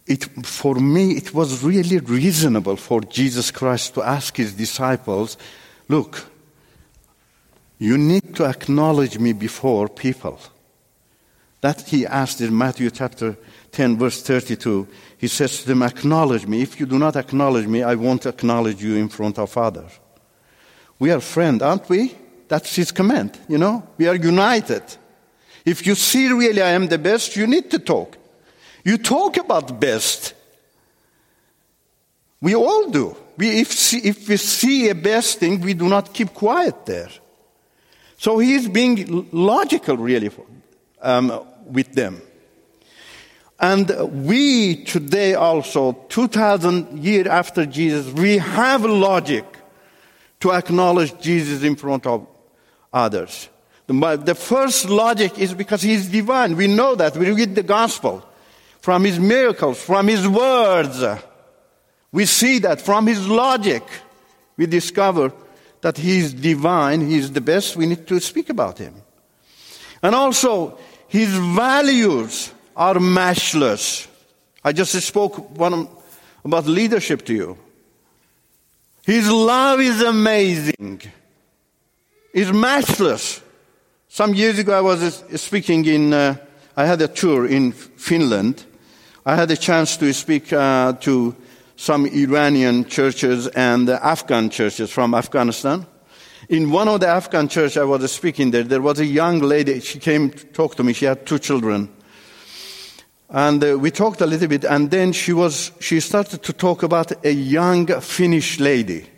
it, 0.08 0.24
for 0.46 0.74
me, 0.74 1.12
it 1.12 1.34
was 1.34 1.62
really 1.62 1.98
reasonable 1.98 2.76
for 2.76 3.00
Jesus 3.02 3.50
Christ 3.50 3.94
to 3.94 4.02
ask 4.02 4.36
his 4.36 4.54
disciples, 4.54 5.36
look, 5.88 6.26
you 7.78 7.96
need 7.96 8.34
to 8.36 8.44
acknowledge 8.44 9.18
me 9.18 9.32
before 9.32 9.88
people. 9.88 10.40
That 11.60 11.82
he 11.82 12.06
asked 12.06 12.40
in 12.40 12.56
Matthew 12.56 12.90
chapter 12.90 13.36
10, 13.72 13.98
verse 13.98 14.22
32. 14.22 14.88
He 15.18 15.28
says 15.28 15.60
to 15.60 15.68
them, 15.68 15.82
Acknowledge 15.82 16.46
me. 16.46 16.62
If 16.62 16.80
you 16.80 16.86
do 16.86 16.98
not 16.98 17.16
acknowledge 17.16 17.66
me, 17.66 17.82
I 17.82 17.94
won't 17.94 18.26
acknowledge 18.26 18.82
you 18.82 18.96
in 18.96 19.08
front 19.08 19.38
of 19.38 19.50
Father. 19.50 19.86
We 20.98 21.10
are 21.10 21.20
friends, 21.20 21.62
aren't 21.62 21.88
we? 21.88 22.16
That's 22.48 22.74
his 22.74 22.92
command, 22.92 23.38
you 23.48 23.58
know? 23.58 23.86
We 23.98 24.08
are 24.08 24.14
united. 24.14 24.82
If 25.64 25.86
you 25.86 25.94
see 25.94 26.32
really 26.32 26.62
I 26.62 26.70
am 26.70 26.88
the 26.88 26.98
best, 26.98 27.36
you 27.36 27.46
need 27.46 27.70
to 27.72 27.78
talk. 27.78 28.17
You 28.88 28.96
talk 28.96 29.36
about 29.36 29.78
best. 29.78 30.32
We 32.40 32.54
all 32.54 32.88
do. 32.88 33.14
We, 33.36 33.60
if, 33.60 33.92
if 33.92 34.26
we 34.26 34.38
see 34.38 34.88
a 34.88 34.94
best 34.94 35.40
thing, 35.40 35.60
we 35.60 35.74
do 35.74 35.90
not 35.90 36.14
keep 36.14 36.32
quiet 36.32 36.86
there. 36.86 37.10
So 38.16 38.38
he 38.38 38.54
is 38.54 38.66
being 38.66 39.28
logical, 39.30 39.98
really, 39.98 40.30
um, 41.02 41.38
with 41.66 41.92
them. 41.92 42.22
And 43.60 43.90
we 44.26 44.84
today 44.84 45.34
also, 45.34 45.92
2000 46.08 47.04
years 47.04 47.26
after 47.26 47.66
Jesus, 47.66 48.10
we 48.14 48.38
have 48.38 48.86
logic 48.86 49.44
to 50.40 50.52
acknowledge 50.52 51.20
Jesus 51.20 51.62
in 51.62 51.76
front 51.76 52.06
of 52.06 52.26
others. 52.90 53.50
The 53.86 54.34
first 54.34 54.88
logic 54.88 55.38
is 55.38 55.52
because 55.52 55.82
he's 55.82 56.08
divine. 56.08 56.56
We 56.56 56.68
know 56.68 56.94
that. 56.94 57.18
We 57.18 57.30
read 57.32 57.54
the 57.54 57.62
gospel 57.62 58.24
from 58.80 59.04
his 59.04 59.18
miracles, 59.18 59.80
from 59.80 60.08
his 60.08 60.26
words. 60.26 61.04
We 62.12 62.26
see 62.26 62.58
that 62.60 62.80
from 62.80 63.06
his 63.06 63.28
logic. 63.28 63.82
We 64.56 64.66
discover 64.66 65.32
that 65.80 65.96
he 65.96 66.18
is 66.18 66.34
divine, 66.34 67.06
he 67.06 67.16
is 67.18 67.30
the 67.32 67.40
best. 67.40 67.76
We 67.76 67.86
need 67.86 68.06
to 68.08 68.20
speak 68.20 68.50
about 68.50 68.78
him. 68.78 68.94
And 70.02 70.14
also, 70.14 70.78
his 71.06 71.28
values 71.30 72.52
are 72.76 72.98
matchless. 72.98 74.08
I 74.64 74.72
just 74.72 74.92
spoke 75.02 75.56
one 75.56 75.88
about 76.44 76.66
leadership 76.66 77.24
to 77.26 77.34
you. 77.34 77.58
His 79.04 79.30
love 79.30 79.80
is 79.80 80.02
amazing. 80.02 81.00
It's 82.34 82.52
matchless. 82.52 83.40
Some 84.08 84.34
years 84.34 84.58
ago, 84.58 84.76
I 84.76 84.80
was 84.80 85.24
speaking 85.36 85.84
in, 85.86 86.12
uh, 86.12 86.36
I 86.76 86.84
had 86.84 87.00
a 87.02 87.08
tour 87.08 87.46
in 87.46 87.72
Finland. 87.72 88.64
I 89.28 89.34
had 89.34 89.50
a 89.50 89.58
chance 89.58 89.98
to 89.98 90.10
speak 90.14 90.54
uh, 90.54 90.94
to 91.00 91.36
some 91.76 92.06
Iranian 92.06 92.86
churches 92.86 93.46
and 93.48 93.90
Afghan 93.90 94.48
churches 94.48 94.90
from 94.90 95.12
Afghanistan. 95.12 95.86
In 96.48 96.70
one 96.70 96.88
of 96.88 97.00
the 97.00 97.08
Afghan 97.08 97.46
churches 97.46 97.76
I 97.76 97.84
was 97.84 98.10
speaking 98.10 98.52
there, 98.52 98.62
there 98.62 98.80
was 98.80 99.00
a 99.00 99.04
young 99.04 99.40
lady. 99.40 99.80
She 99.80 99.98
came 99.98 100.30
to 100.30 100.46
talk 100.46 100.76
to 100.76 100.82
me. 100.82 100.94
She 100.94 101.04
had 101.04 101.26
two 101.26 101.38
children. 101.38 101.90
And 103.28 103.62
uh, 103.62 103.78
we 103.78 103.90
talked 103.90 104.22
a 104.22 104.26
little 104.26 104.48
bit, 104.48 104.64
and 104.64 104.90
then 104.90 105.12
she, 105.12 105.34
was, 105.34 105.72
she 105.78 106.00
started 106.00 106.42
to 106.44 106.54
talk 106.54 106.82
about 106.82 107.22
a 107.22 107.30
young 107.30 107.86
Finnish 108.00 108.58
lady. 108.60 109.10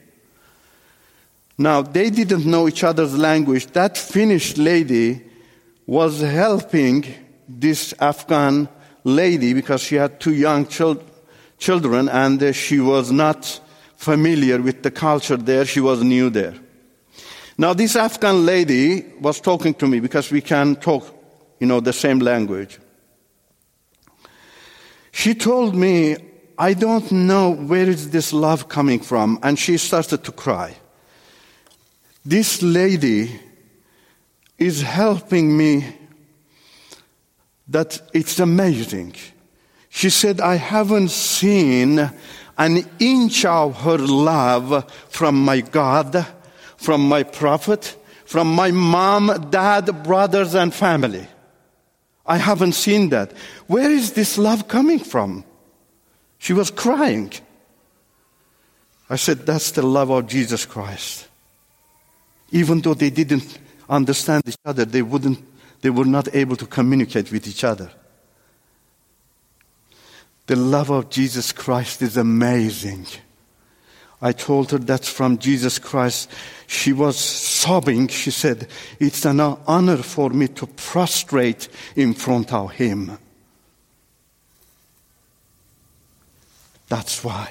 Now, 1.57 1.83
they 1.83 2.11
didn't 2.11 2.47
know 2.47 2.67
each 2.67 2.83
other's 2.83 3.17
language. 3.17 3.69
That 3.69 3.97
Finnish 3.97 4.57
lady 4.57 5.23
was 5.87 6.21
helping 6.21 7.07
this 7.49 7.95
Afghan 8.01 8.69
lady 9.05 9.55
because 9.55 9.83
she 9.83 9.97
had 9.97 10.21
two 10.21 10.35
young 10.35 10.67
chil- 10.67 11.03
children 11.59 12.09
and 12.09 12.43
uh, 12.43 12.53
she 12.53 12.81
was 12.81 13.11
not 13.11 13.61
familiar 13.97 14.61
with 14.61 14.83
the 14.83 14.91
culture 14.91 15.37
there. 15.37 15.65
She 15.65 15.81
was 15.81 16.03
new 16.03 16.31
there. 16.31 16.55
Now, 17.59 17.75
this 17.75 17.95
Afghan 17.95 18.47
lady 18.47 19.05
was 19.21 19.41
talking 19.41 19.75
to 19.75 19.87
me 19.87 20.01
because 20.01 20.31
we 20.31 20.41
can 20.41 20.77
talk, 20.77 21.05
you 21.59 21.67
know, 21.67 21.81
the 21.81 21.93
same 21.93 22.19
language. 22.19 22.79
She 25.13 25.35
told 25.35 25.75
me, 25.75 26.17
I 26.59 26.73
don't 26.73 27.11
know 27.13 27.51
where 27.51 27.89
is 27.89 28.11
this 28.11 28.33
love 28.33 28.69
coming 28.69 29.01
from, 29.01 29.39
and 29.43 29.59
she 29.59 29.77
started 29.77 30.25
to 30.25 30.33
cry. 30.33 30.77
This 32.25 32.63
lady 32.63 33.39
is 34.59 34.83
helping 34.83 35.57
me 35.57 36.00
that 37.71 38.01
it's 38.13 38.39
amazing. 38.39 39.15
She 39.89 40.11
said, 40.11 40.41
I 40.41 40.57
haven't 40.57 41.11
seen 41.11 42.11
an 42.59 42.85
inch 42.99 43.45
of 43.45 43.81
her 43.83 43.99
love 43.99 44.91
from 45.09 45.43
my 45.43 45.63
God 45.63 46.27
from 46.81 47.07
my 47.07 47.23
prophet, 47.23 47.95
from 48.25 48.55
my 48.55 48.71
mom, 48.71 49.49
dad, 49.51 50.03
brothers, 50.03 50.55
and 50.55 50.73
family. 50.73 51.29
I 52.25 52.39
haven't 52.39 52.73
seen 52.73 53.11
that. 53.11 53.33
Where 53.67 53.91
is 53.91 54.15
this 54.15 54.39
love 54.39 54.67
coming 54.67 54.99
from? 54.99 55.45
She 56.39 56.55
was 56.55 56.71
crying. 56.71 57.33
I 59.11 59.17
said, 59.17 59.45
That's 59.45 59.73
the 59.73 59.83
love 59.83 60.09
of 60.09 60.27
Jesus 60.27 60.65
Christ. 60.65 61.29
Even 62.51 62.81
though 62.81 62.95
they 62.95 63.11
didn't 63.11 63.59
understand 63.87 64.45
each 64.47 64.57
other, 64.65 64.87
they, 64.87 65.03
wouldn't, 65.03 65.39
they 65.83 65.91
were 65.91 66.05
not 66.05 66.35
able 66.35 66.57
to 66.57 66.67
communicate 66.67 67.33
with 67.33 67.47
each 67.47 67.65
other. 67.65 67.91
The 70.47 70.57
love 70.57 70.91
of 70.91 71.11
Jesus 71.11 71.53
Christ 71.53 72.03
is 72.03 72.17
amazing. 72.17 73.07
I 74.23 74.33
told 74.33 74.71
her 74.73 74.79
that's 74.79 75.09
from 75.09 75.39
Jesus 75.39 75.79
Christ. 75.79 76.31
She 76.67 76.93
was 76.93 77.17
sobbing. 77.17 78.09
She 78.09 78.31
said, 78.31 78.69
It's 78.99 79.25
an 79.25 79.41
honor 79.41 79.97
for 79.97 80.29
me 80.31 80.49
to 80.49 80.67
prostrate 80.67 81.69
in 81.97 82.15
front 82.15 82.53
of 82.53 82.73
Him. 82.73 83.17
That's 86.89 87.25
why 87.25 87.51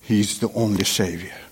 He's 0.00 0.38
the 0.38 0.50
only 0.52 0.84
Savior. 0.84 1.45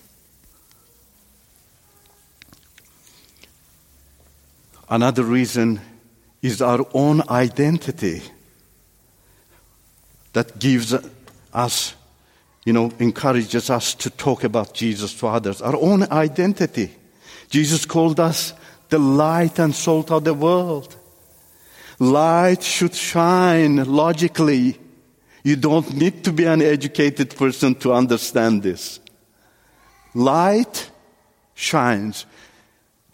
Another 4.95 5.23
reason 5.23 5.81
is 6.41 6.61
our 6.61 6.87
own 6.93 7.21
identity 7.29 8.21
that 10.31 10.57
gives 10.57 10.95
us, 11.53 11.95
you 12.63 12.71
know, 12.71 12.89
encourages 12.99 13.69
us 13.69 13.93
to 13.95 14.09
talk 14.09 14.45
about 14.45 14.73
Jesus 14.73 15.13
to 15.15 15.27
others. 15.27 15.61
Our 15.61 15.75
own 15.75 16.09
identity. 16.09 16.95
Jesus 17.49 17.83
called 17.83 18.21
us 18.21 18.53
the 18.87 18.97
light 18.97 19.59
and 19.59 19.75
salt 19.75 20.11
of 20.11 20.23
the 20.23 20.33
world. 20.33 20.95
Light 21.99 22.63
should 22.63 22.95
shine 22.95 23.83
logically 23.83 24.79
you 25.43 25.57
don't 25.57 25.93
need 25.93 26.23
to 26.23 26.31
be 26.31 26.45
an 26.45 26.61
educated 26.61 27.35
person 27.35 27.75
to 27.75 27.91
understand 27.91 28.63
this. 28.63 29.01
Light 30.13 30.89
shines. 31.53 32.25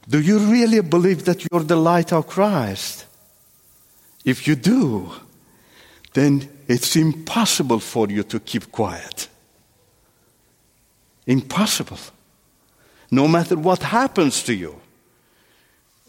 Do 0.08 0.20
you 0.20 0.40
really 0.40 0.82
believe 0.82 1.26
that 1.26 1.46
you're 1.50 1.64
the 1.64 1.76
light 1.76 2.12
of 2.12 2.28
Christ? 2.28 3.06
If 4.26 4.48
you 4.48 4.56
do, 4.56 5.12
then 6.14 6.50
it's 6.68 6.96
impossible 6.96 7.80
for 7.80 8.08
you 8.10 8.24
to 8.24 8.40
keep 8.40 8.72
quiet. 8.72 9.28
Impossible. 11.26 12.00
No 13.10 13.28
matter 13.28 13.56
what 13.58 13.84
happens 13.84 14.44
to 14.44 14.54
you. 14.54 14.80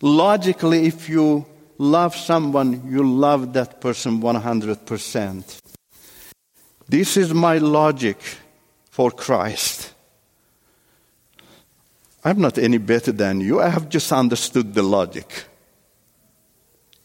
Logically, 0.02 0.88
if 0.88 1.08
you 1.08 1.46
love 1.78 2.16
someone, 2.16 2.90
you 2.90 3.08
love 3.08 3.52
that 3.52 3.80
person 3.80 4.20
100%. 4.20 5.58
This 6.88 7.16
is 7.16 7.32
my 7.32 7.58
logic 7.58 8.18
for 8.90 9.12
Christ. 9.12 9.94
I'm 12.24 12.40
not 12.40 12.58
any 12.58 12.78
better 12.78 13.12
than 13.12 13.40
you. 13.40 13.60
I 13.60 13.68
have 13.68 13.88
just 13.88 14.10
understood 14.10 14.74
the 14.74 14.82
logic. 14.82 15.44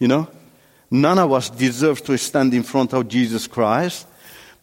You 0.01 0.07
know? 0.07 0.27
None 0.89 1.19
of 1.19 1.31
us 1.31 1.49
deserve 1.49 2.03
to 2.05 2.17
stand 2.17 2.53
in 2.53 2.63
front 2.63 2.91
of 2.93 3.07
Jesus 3.07 3.45
Christ, 3.45 4.07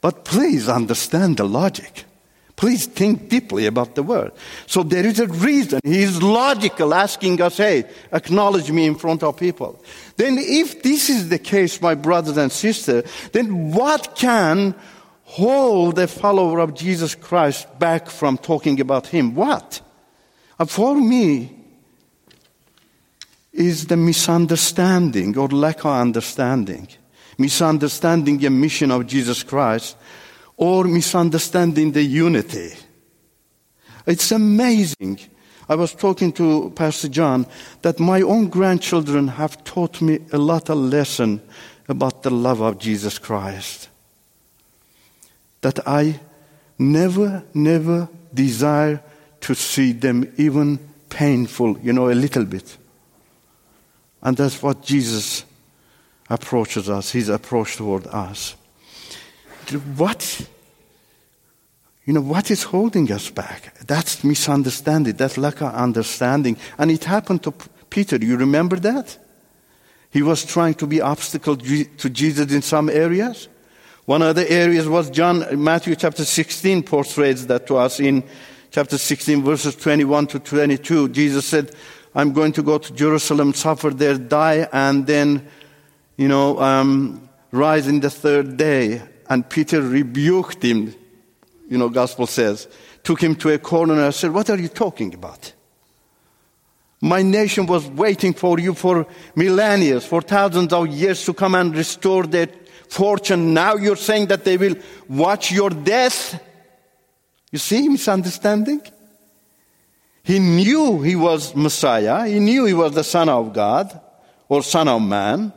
but 0.01 0.25
please 0.25 0.69
understand 0.69 1.37
the 1.37 1.45
logic. 1.45 2.05
Please 2.57 2.87
think 2.87 3.29
deeply 3.29 3.67
about 3.67 3.95
the 3.95 4.03
word. 4.03 4.33
So 4.67 4.83
there 4.83 5.07
is 5.07 5.21
a 5.21 5.29
reason. 5.29 5.81
He 5.85 6.03
is 6.03 6.21
logical 6.21 6.93
asking 6.93 7.41
us, 7.41 7.59
hey, 7.59 7.85
acknowledge 8.13 8.73
me 8.73 8.85
in 8.85 8.97
front 8.97 9.23
of 9.23 9.37
people. 9.37 9.81
Then 10.17 10.39
if 10.39 10.83
this 10.83 11.09
is 11.09 11.29
the 11.29 11.39
case, 11.39 11.81
my 11.81 11.95
brothers 11.95 12.37
and 12.37 12.51
sisters, 12.51 13.05
then 13.33 13.71
what 13.71 14.17
can 14.17 14.75
hold 15.23 15.99
a 15.99 16.09
follower 16.09 16.59
of 16.59 16.75
Jesus 16.75 17.15
Christ 17.15 17.79
back 17.79 18.09
from 18.09 18.39
talking 18.39 18.81
about 18.81 19.07
him. 19.07 19.35
What? 19.35 19.83
Uh, 20.59 20.65
for 20.65 20.97
me, 20.97 21.58
is 23.59 23.87
the 23.87 23.97
misunderstanding 23.97 25.37
or 25.37 25.49
lack 25.49 25.81
of 25.81 25.93
understanding. 25.93 26.89
Misunderstanding 27.37 28.39
the 28.39 28.51
mission 28.51 28.91
of 28.91 29.07
Jesus 29.07 29.43
Christ 29.43 29.97
or 30.57 30.85
misunderstanding 30.85 31.93
the 31.93 32.03
unity. 32.03 32.73
It's 34.07 34.33
amazing. 34.33 35.21
I 35.69 35.75
was 35.75 35.95
talking 35.95 36.33
to 36.33 36.73
Pastor 36.75 37.09
John 37.09 37.47
that 37.83 38.01
my 38.01 38.23
own 38.23 38.49
grandchildren 38.49 39.29
have 39.29 39.63
taught 39.65 40.01
me 40.01 40.21
a 40.33 40.39
lot 40.39 40.71
of 40.71 40.79
lesson 40.79 41.43
about 41.89 42.23
the 42.23 42.31
love 42.31 42.61
of 42.61 42.79
Jesus 42.79 43.19
Christ 43.19 43.89
that 45.61 45.87
I 45.87 46.21
never, 46.79 47.45
never 47.53 48.09
desire 48.33 49.03
to 49.41 49.55
see 49.55 49.93
them 49.93 50.33
even 50.37 50.79
painful, 51.09 51.79
you 51.81 51.93
know, 51.93 52.11
a 52.11 52.15
little 52.15 52.45
bit. 52.45 52.78
And 54.23 54.37
that's 54.37 54.63
what 54.63 54.83
Jesus 54.83 55.45
approaches 56.29 56.91
us, 56.91 57.13
his 57.13 57.29
approach 57.29 57.77
toward 57.77 58.07
us. 58.07 58.57
What, 59.97 60.49
you 62.05 62.13
know, 62.13 62.21
what 62.21 62.51
is 62.51 62.65
holding 62.65 63.11
us 63.13 63.31
back? 63.31 63.79
That's 63.87 64.25
misunderstanding, 64.25 65.15
that's 65.15 65.39
lack 65.39 65.61
of 65.61 65.75
understanding. 65.75 66.57
And 66.79 66.91
it 66.91 67.05
happened 67.05 67.43
to 67.45 67.53
Peter, 67.91 68.17
you 68.17 68.37
remember 68.37 68.77
that? 68.77 69.17
He 70.11 70.23
was 70.23 70.45
trying 70.45 70.75
to 70.75 70.87
be 70.87 71.01
obstacle 71.01 71.57
to 71.57 72.11
Jesus 72.11 72.53
in 72.53 72.63
some 72.63 72.89
areas. 72.89 73.49
One 74.07 74.23
of 74.23 74.37
the 74.37 74.51
areas 74.51 74.89
was 74.89 75.11
John, 75.11 75.45
Matthew 75.63 75.95
chapter 75.95 76.25
16 76.25 76.83
portrays 76.83 77.47
that 77.47 77.67
to 77.67 77.77
us 77.77 78.01
in 78.01 78.25
chapter 78.71 78.97
16 78.97 79.43
verses 79.43 79.77
21 79.77 80.29
to 80.29 80.39
22. 80.39 81.11
Jesus 81.11 81.45
said, 81.45 81.75
I'm 82.19 82.33
going 82.33 82.51
to 82.55 82.65
go 82.65 82.79
to 82.79 82.93
Jerusalem, 82.95 83.55
suffer 83.55 83.91
there, 83.91 84.19
die, 84.19 84.67
and 84.73 85.07
then, 85.07 85.47
you 86.17 86.27
know, 86.27 86.59
um, 86.59 87.29
rise 87.53 87.87
in 87.87 88.01
the 88.01 88.11
third 88.11 88.57
day. 88.57 89.01
And 89.29 89.49
Peter 89.49 89.81
rebuked 89.81 90.65
him, 90.65 90.97
you 91.71 91.79
know, 91.79 91.89
gospel 91.89 92.27
says, 92.27 92.67
took 93.05 93.23
him 93.23 93.37
to 93.37 93.51
a 93.51 93.59
corner 93.61 94.03
and 94.03 94.13
said, 94.13 94.33
what 94.33 94.51
are 94.51 94.59
you 94.59 94.67
talking 94.67 95.15
about? 95.15 95.53
My 97.01 97.23
nation 97.23 97.67
was 97.67 97.87
waiting 97.87 98.35
for 98.35 98.59
you 98.59 98.75
for 98.75 99.07
millennia, 99.37 100.01
for 100.01 100.21
thousands 100.21 100.73
of 100.73 100.89
years 100.89 101.25
to 101.25 101.33
come 101.33 101.55
and 101.55 101.73
restore 101.73 102.27
their 102.27 102.49
fortune. 102.89 103.55
Now 103.55 103.77
you're 103.77 103.95
saying 103.95 104.27
that 104.27 104.43
they 104.43 104.57
will 104.57 104.75
watch 105.09 105.53
your 105.53 105.71
death. 105.71 106.43
You 107.53 107.61
see 107.61 107.89
misunderstanding? 107.89 108.83
He 110.29 110.41
knew 110.41 111.01
he 111.01 111.17
was 111.17 111.57
Messiah. 111.57 112.29
He 112.29 112.39
knew 112.39 112.67
he 112.67 112.75
was 112.75 112.93
the 112.93 113.03
Son 113.03 113.31
of 113.31 113.55
God 113.55 113.99
or 114.47 114.63
Son 114.63 114.87
of 114.87 115.01
Man, 115.01 115.55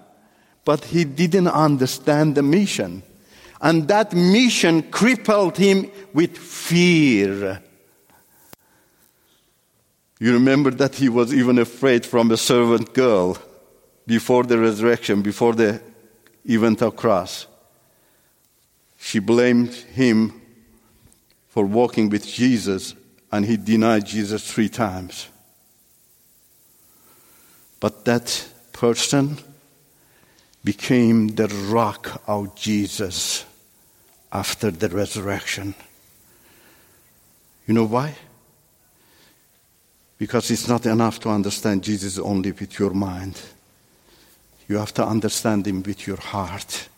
but 0.63 0.85
he 0.85 1.03
didn't 1.03 1.49
understand 1.49 2.35
the 2.35 2.41
mission. 2.41 3.03
And 3.59 3.89
that 3.89 4.13
mission 4.13 4.83
crippled 4.83 5.57
him 5.57 5.91
with 6.13 6.37
fear. 6.37 7.61
You 10.21 10.31
remember 10.31 10.71
that 10.71 10.95
he 10.95 11.09
was 11.09 11.33
even 11.33 11.59
afraid 11.59 12.05
from 12.05 12.31
a 12.31 12.37
servant 12.37 12.93
girl 12.93 13.37
before 14.07 14.43
the 14.43 14.57
resurrection, 14.57 15.21
before 15.21 15.51
the 15.51 15.81
event 16.45 16.81
of 16.81 16.95
cross. 16.95 17.45
She 18.97 19.19
blamed 19.19 19.73
him 19.73 20.41
for 21.49 21.65
walking 21.65 22.07
with 22.07 22.25
Jesus, 22.25 22.95
and 23.31 23.45
he 23.45 23.57
denied 23.57 24.05
Jesus 24.05 24.51
three 24.51 24.69
times. 24.69 25.27
But 27.79 28.05
that 28.05 28.49
person 28.73 29.37
became 30.63 31.29
the 31.29 31.47
rock 31.69 32.21
of 32.27 32.55
Jesus 32.55 33.45
after 34.31 34.69
the 34.69 34.89
resurrection. 34.89 35.73
You 37.67 37.73
know 37.73 37.85
why? 37.85 38.15
Because 40.17 40.51
it's 40.51 40.67
not 40.67 40.85
enough 40.85 41.19
to 41.21 41.29
understand 41.29 41.83
Jesus 41.83 42.19
only 42.19 42.51
with 42.51 42.77
your 42.77 42.91
mind. 42.91 43.41
You 44.67 44.77
have 44.77 44.93
to 44.95 45.05
understand 45.05 45.65
him 45.65 45.81
with 45.81 46.05
your 46.05 46.17
heart. 46.17 46.89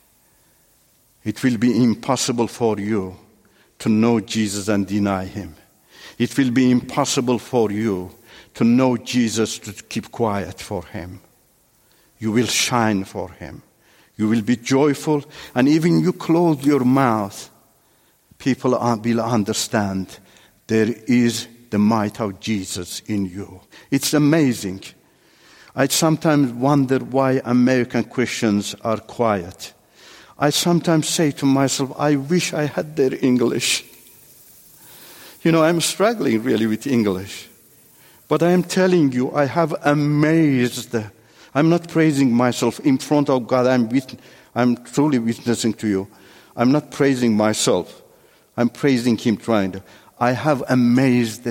It 1.23 1.41
will 1.41 1.57
be 1.57 1.81
impossible 1.81 2.47
for 2.47 2.79
you 2.79 3.15
to 3.79 3.89
know 3.89 4.19
Jesus 4.19 4.67
and 4.67 4.85
deny 4.85 5.25
him. 5.25 5.55
It 6.23 6.37
will 6.37 6.51
be 6.51 6.71
impossible 6.71 7.37
for 7.37 7.69
you 7.69 8.09
to 8.53 8.63
know 8.63 8.95
Jesus 8.95 9.59
to 9.59 9.73
keep 9.73 10.09
quiet 10.09 10.57
for 10.61 10.85
him. 10.85 11.19
You 12.17 12.31
will 12.31 12.47
shine 12.47 13.03
for 13.03 13.29
him. 13.29 13.61
You 14.15 14.29
will 14.29 14.41
be 14.41 14.55
joyful, 14.55 15.25
and 15.53 15.67
even 15.67 15.99
you 15.99 16.13
close 16.13 16.65
your 16.65 16.85
mouth, 16.85 17.49
people 18.37 18.71
will 18.71 19.19
understand 19.19 20.17
there 20.67 20.95
is 21.07 21.49
the 21.71 21.77
might 21.77 22.21
of 22.21 22.39
Jesus 22.39 23.01
in 23.01 23.25
you. 23.25 23.59
It's 23.91 24.13
amazing. 24.13 24.81
I 25.75 25.87
sometimes 25.87 26.53
wonder 26.53 26.99
why 26.99 27.41
American 27.43 28.05
Christians 28.05 28.75
are 28.81 28.99
quiet. 28.99 29.73
I 30.39 30.51
sometimes 30.51 31.09
say 31.09 31.31
to 31.31 31.45
myself, 31.45 31.91
I 31.99 32.15
wish 32.15 32.53
I 32.53 32.63
had 32.63 32.95
their 32.95 33.13
English. 33.21 33.83
You 35.43 35.51
know, 35.51 35.61
I'm 35.61 35.81
struggling 35.81 36.41
really 36.41 36.67
with 36.67 36.87
English. 36.87 37.49
But 38.29 38.41
I 38.41 38.51
am 38.51 38.63
telling 38.63 39.11
you, 39.11 39.31
I 39.35 39.45
have 39.45 39.75
amazed. 39.83 40.95
I'm 41.53 41.69
not 41.69 41.89
praising 41.89 42.33
myself 42.33 42.79
in 42.79 42.97
front 42.97 43.29
of 43.29 43.45
God. 43.45 43.67
I'm, 43.67 43.89
wit- 43.89 44.19
I'm 44.55 44.77
truly 44.85 45.19
witnessing 45.19 45.73
to 45.73 45.87
you. 45.87 46.07
I'm 46.55 46.71
not 46.71 46.91
praising 46.91 47.35
myself. 47.35 48.01
I'm 48.55 48.69
praising 48.69 49.17
Him 49.17 49.35
trying 49.35 49.73
to. 49.73 49.83
I 50.17 50.31
have 50.31 50.63
amazed 50.69 51.47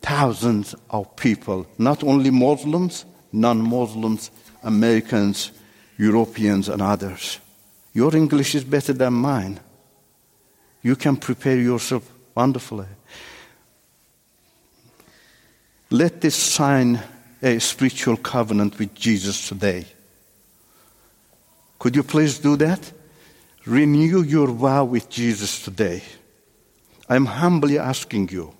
thousands 0.00 0.74
of 0.88 1.14
people, 1.16 1.66
not 1.76 2.02
only 2.02 2.30
Muslims, 2.30 3.04
non 3.32 3.60
Muslims, 3.60 4.30
Americans, 4.62 5.50
Europeans, 5.98 6.70
and 6.70 6.80
others. 6.80 7.38
Your 7.92 8.16
English 8.16 8.54
is 8.54 8.64
better 8.64 8.94
than 8.94 9.12
mine. 9.12 9.60
You 10.82 10.96
can 10.96 11.16
prepare 11.16 11.58
yourself 11.58 12.10
wonderfully. 12.34 12.86
Let 15.94 16.22
this 16.22 16.34
sign 16.34 17.00
a 17.40 17.60
spiritual 17.60 18.16
covenant 18.16 18.80
with 18.80 18.96
Jesus 18.96 19.48
today. 19.48 19.86
Could 21.78 21.94
you 21.94 22.02
please 22.02 22.40
do 22.40 22.56
that? 22.56 22.92
Renew 23.64 24.22
your 24.22 24.48
vow 24.48 24.86
with 24.86 25.08
Jesus 25.08 25.62
today. 25.62 26.02
I'm 27.08 27.26
humbly 27.26 27.78
asking 27.78 28.30
you 28.30 28.54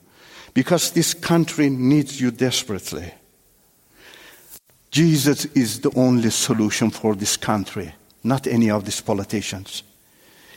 because 0.55 0.93
this 0.93 1.13
country 1.13 1.71
needs 1.71 2.21
you 2.21 2.31
desperately. 2.31 3.13
Jesus 4.93 5.47
is 5.57 5.81
the 5.81 5.91
only 5.97 6.31
solution 6.31 6.91
for 6.91 7.17
this 7.17 7.37
country, 7.37 7.93
not 8.23 8.47
any 8.47 8.71
of 8.71 8.85
these 8.85 9.01
politicians. 9.01 9.83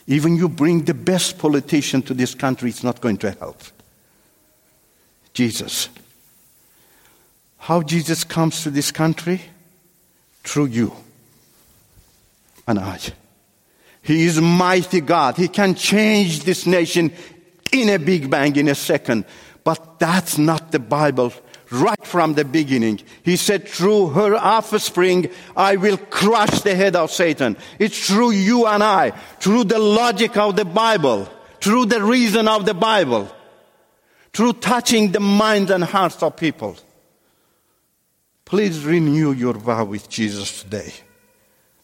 Even 0.06 0.36
you 0.36 0.48
bring 0.48 0.84
the 0.84 0.94
best 0.94 1.40
politician 1.40 2.04
to 2.04 2.14
this 2.14 2.36
country, 2.36 2.70
it's 2.70 2.84
not 2.84 3.02
going 3.02 3.18
to 3.18 3.32
help. 3.32 3.64
Jesus. 5.34 5.90
How 7.68 7.82
Jesus 7.82 8.24
comes 8.24 8.64
to 8.64 8.70
this 8.70 8.94
country? 8.94 9.42
Through 10.46 10.68
you 10.68 10.94
and 12.66 12.80
I. 12.80 12.98
He 14.02 14.24
is 14.24 14.40
mighty 14.40 15.02
God. 15.02 15.36
He 15.36 15.50
can 15.50 15.76
change 15.76 16.46
this 16.46 16.66
nation 16.66 17.12
in 17.74 17.90
a 17.90 18.00
big 18.00 18.30
bang 18.30 18.56
in 18.56 18.70
a 18.70 18.74
second. 18.74 19.26
But 19.66 20.00
that's 20.00 20.38
not 20.38 20.72
the 20.72 20.80
Bible 20.80 21.34
right 21.70 22.06
from 22.06 22.36
the 22.36 22.46
beginning. 22.46 23.02
He 23.24 23.36
said, 23.36 23.68
through 23.68 24.12
her 24.12 24.38
offspring, 24.38 25.30
I 25.54 25.76
will 25.76 25.98
crush 25.98 26.62
the 26.62 26.74
head 26.74 26.96
of 26.96 27.12
Satan. 27.12 27.58
It's 27.80 28.08
through 28.08 28.32
you 28.32 28.66
and 28.66 28.82
I, 28.82 29.10
through 29.42 29.66
the 29.66 29.80
logic 29.80 30.38
of 30.38 30.56
the 30.56 30.64
Bible, 30.64 31.28
through 31.60 31.88
the 31.88 32.02
reason 32.02 32.48
of 32.48 32.66
the 32.66 32.74
Bible, 32.74 33.30
through 34.32 34.54
touching 34.54 35.12
the 35.12 35.20
minds 35.20 35.70
and 35.70 35.84
hearts 35.84 36.24
of 36.24 36.38
people. 36.38 36.78
Please 38.48 38.86
renew 38.86 39.34
your 39.34 39.56
vow 39.56 39.84
with 39.84 40.08
Jesus 40.08 40.64
today. 40.64 40.94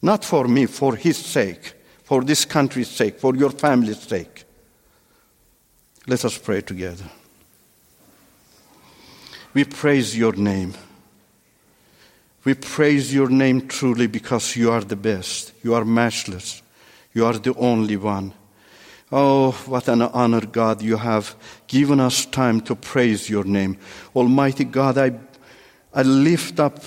Not 0.01 0.23
for 0.23 0.47
me, 0.47 0.65
for 0.65 0.95
his 0.95 1.17
sake, 1.17 1.73
for 2.05 2.23
this 2.23 2.45
country's 2.45 2.87
sake, 2.87 3.19
for 3.19 3.35
your 3.35 3.49
family's 3.49 3.99
sake. 3.99 4.45
Let 6.07 6.23
us 6.23 6.37
pray 6.37 6.61
together. 6.61 7.03
We 9.53 9.65
praise 9.65 10.17
your 10.17 10.31
name. 10.37 10.73
We 12.45 12.53
praise 12.53 13.13
your 13.13 13.27
name 13.27 13.67
truly 13.67 14.07
because 14.07 14.55
you 14.55 14.71
are 14.71 14.85
the 14.85 14.95
best. 14.95 15.51
You 15.63 15.73
are 15.73 15.83
matchless. 15.83 16.61
You 17.13 17.25
are 17.25 17.37
the 17.37 17.53
only 17.55 17.97
one. 17.97 18.33
Oh, 19.11 19.51
what 19.65 19.89
an 19.89 20.01
honor, 20.01 20.45
God, 20.45 20.81
you 20.81 20.95
have 20.95 21.35
given 21.67 21.99
us 21.99 22.25
time 22.25 22.61
to 22.61 22.73
praise 22.73 23.29
your 23.29 23.43
name. 23.43 23.77
Almighty 24.15 24.63
God, 24.63 24.97
I, 24.97 25.09
I 25.93 26.01
lift 26.01 26.59
up 26.59 26.79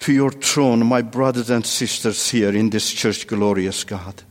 to 0.00 0.12
your 0.12 0.30
throne 0.30 0.84
my 0.84 1.02
brothers 1.02 1.50
and 1.50 1.64
sisters 1.64 2.30
here 2.30 2.54
in 2.54 2.70
this 2.70 2.92
church, 2.92 3.26
glorious 3.26 3.84
God. 3.84 4.22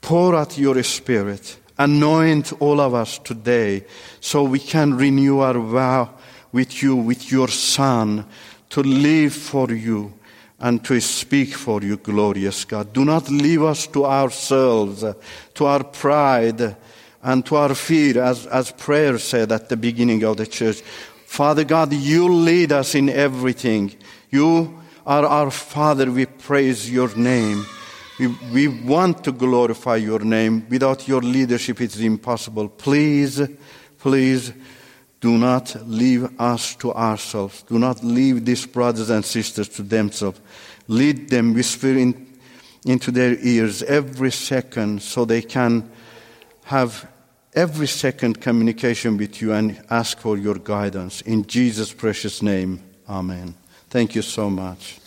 Pour 0.00 0.34
out 0.34 0.58
your 0.58 0.82
spirit. 0.82 1.58
Anoint 1.78 2.52
all 2.60 2.80
of 2.80 2.92
us 2.94 3.18
today 3.18 3.84
so 4.20 4.42
we 4.42 4.58
can 4.58 4.96
renew 4.96 5.38
our 5.38 5.58
vow 5.58 6.10
with 6.52 6.82
you, 6.82 6.96
with 6.96 7.30
your 7.30 7.48
Son, 7.48 8.26
to 8.70 8.82
live 8.82 9.32
for 9.32 9.70
you 9.70 10.12
and 10.58 10.84
to 10.84 11.00
speak 11.00 11.54
for 11.54 11.80
you, 11.82 11.96
glorious 11.96 12.64
God. 12.64 12.92
Do 12.92 13.04
not 13.04 13.30
leave 13.30 13.62
us 13.62 13.86
to 13.88 14.04
ourselves, 14.04 15.04
to 15.54 15.64
our 15.64 15.84
pride, 15.84 16.76
and 17.22 17.44
to 17.46 17.56
our 17.56 17.74
fear, 17.74 18.22
as, 18.22 18.46
as 18.46 18.72
prayer 18.72 19.18
said 19.18 19.52
at 19.52 19.68
the 19.68 19.76
beginning 19.76 20.22
of 20.24 20.36
the 20.36 20.46
church. 20.46 20.82
Father 21.30 21.62
God, 21.62 21.92
you 21.92 22.28
lead 22.28 22.72
us 22.72 22.96
in 22.96 23.08
everything. 23.08 23.94
You 24.30 24.82
are 25.06 25.24
our 25.24 25.52
Father. 25.52 26.10
We 26.10 26.26
praise 26.26 26.90
your 26.90 27.14
name. 27.14 27.64
We, 28.18 28.26
we 28.52 28.66
want 28.66 29.22
to 29.24 29.32
glorify 29.32 29.94
your 29.96 30.18
name. 30.18 30.66
Without 30.68 31.06
your 31.06 31.22
leadership, 31.22 31.80
it's 31.80 32.00
impossible. 32.00 32.68
Please, 32.68 33.40
please 33.98 34.52
do 35.20 35.38
not 35.38 35.76
leave 35.86 36.28
us 36.40 36.74
to 36.74 36.92
ourselves. 36.92 37.62
Do 37.62 37.78
not 37.78 38.02
leave 38.02 38.44
these 38.44 38.66
brothers 38.66 39.08
and 39.08 39.24
sisters 39.24 39.68
to 39.68 39.84
themselves. 39.84 40.40
Lead 40.88 41.30
them, 41.30 41.54
whisper 41.54 41.96
in, 41.96 42.26
into 42.84 43.12
their 43.12 43.36
ears 43.38 43.84
every 43.84 44.32
second 44.32 45.00
so 45.00 45.24
they 45.24 45.42
can 45.42 45.92
have 46.64 47.08
every 47.54 47.86
second 47.86 48.40
communication 48.40 49.16
with 49.16 49.40
you 49.42 49.52
and 49.52 49.82
ask 49.90 50.18
for 50.18 50.36
your 50.36 50.54
guidance. 50.54 51.20
In 51.22 51.46
Jesus' 51.46 51.92
precious 51.92 52.42
name, 52.42 52.82
Amen. 53.08 53.54
Thank 53.88 54.14
you 54.14 54.22
so 54.22 54.48
much. 54.48 54.99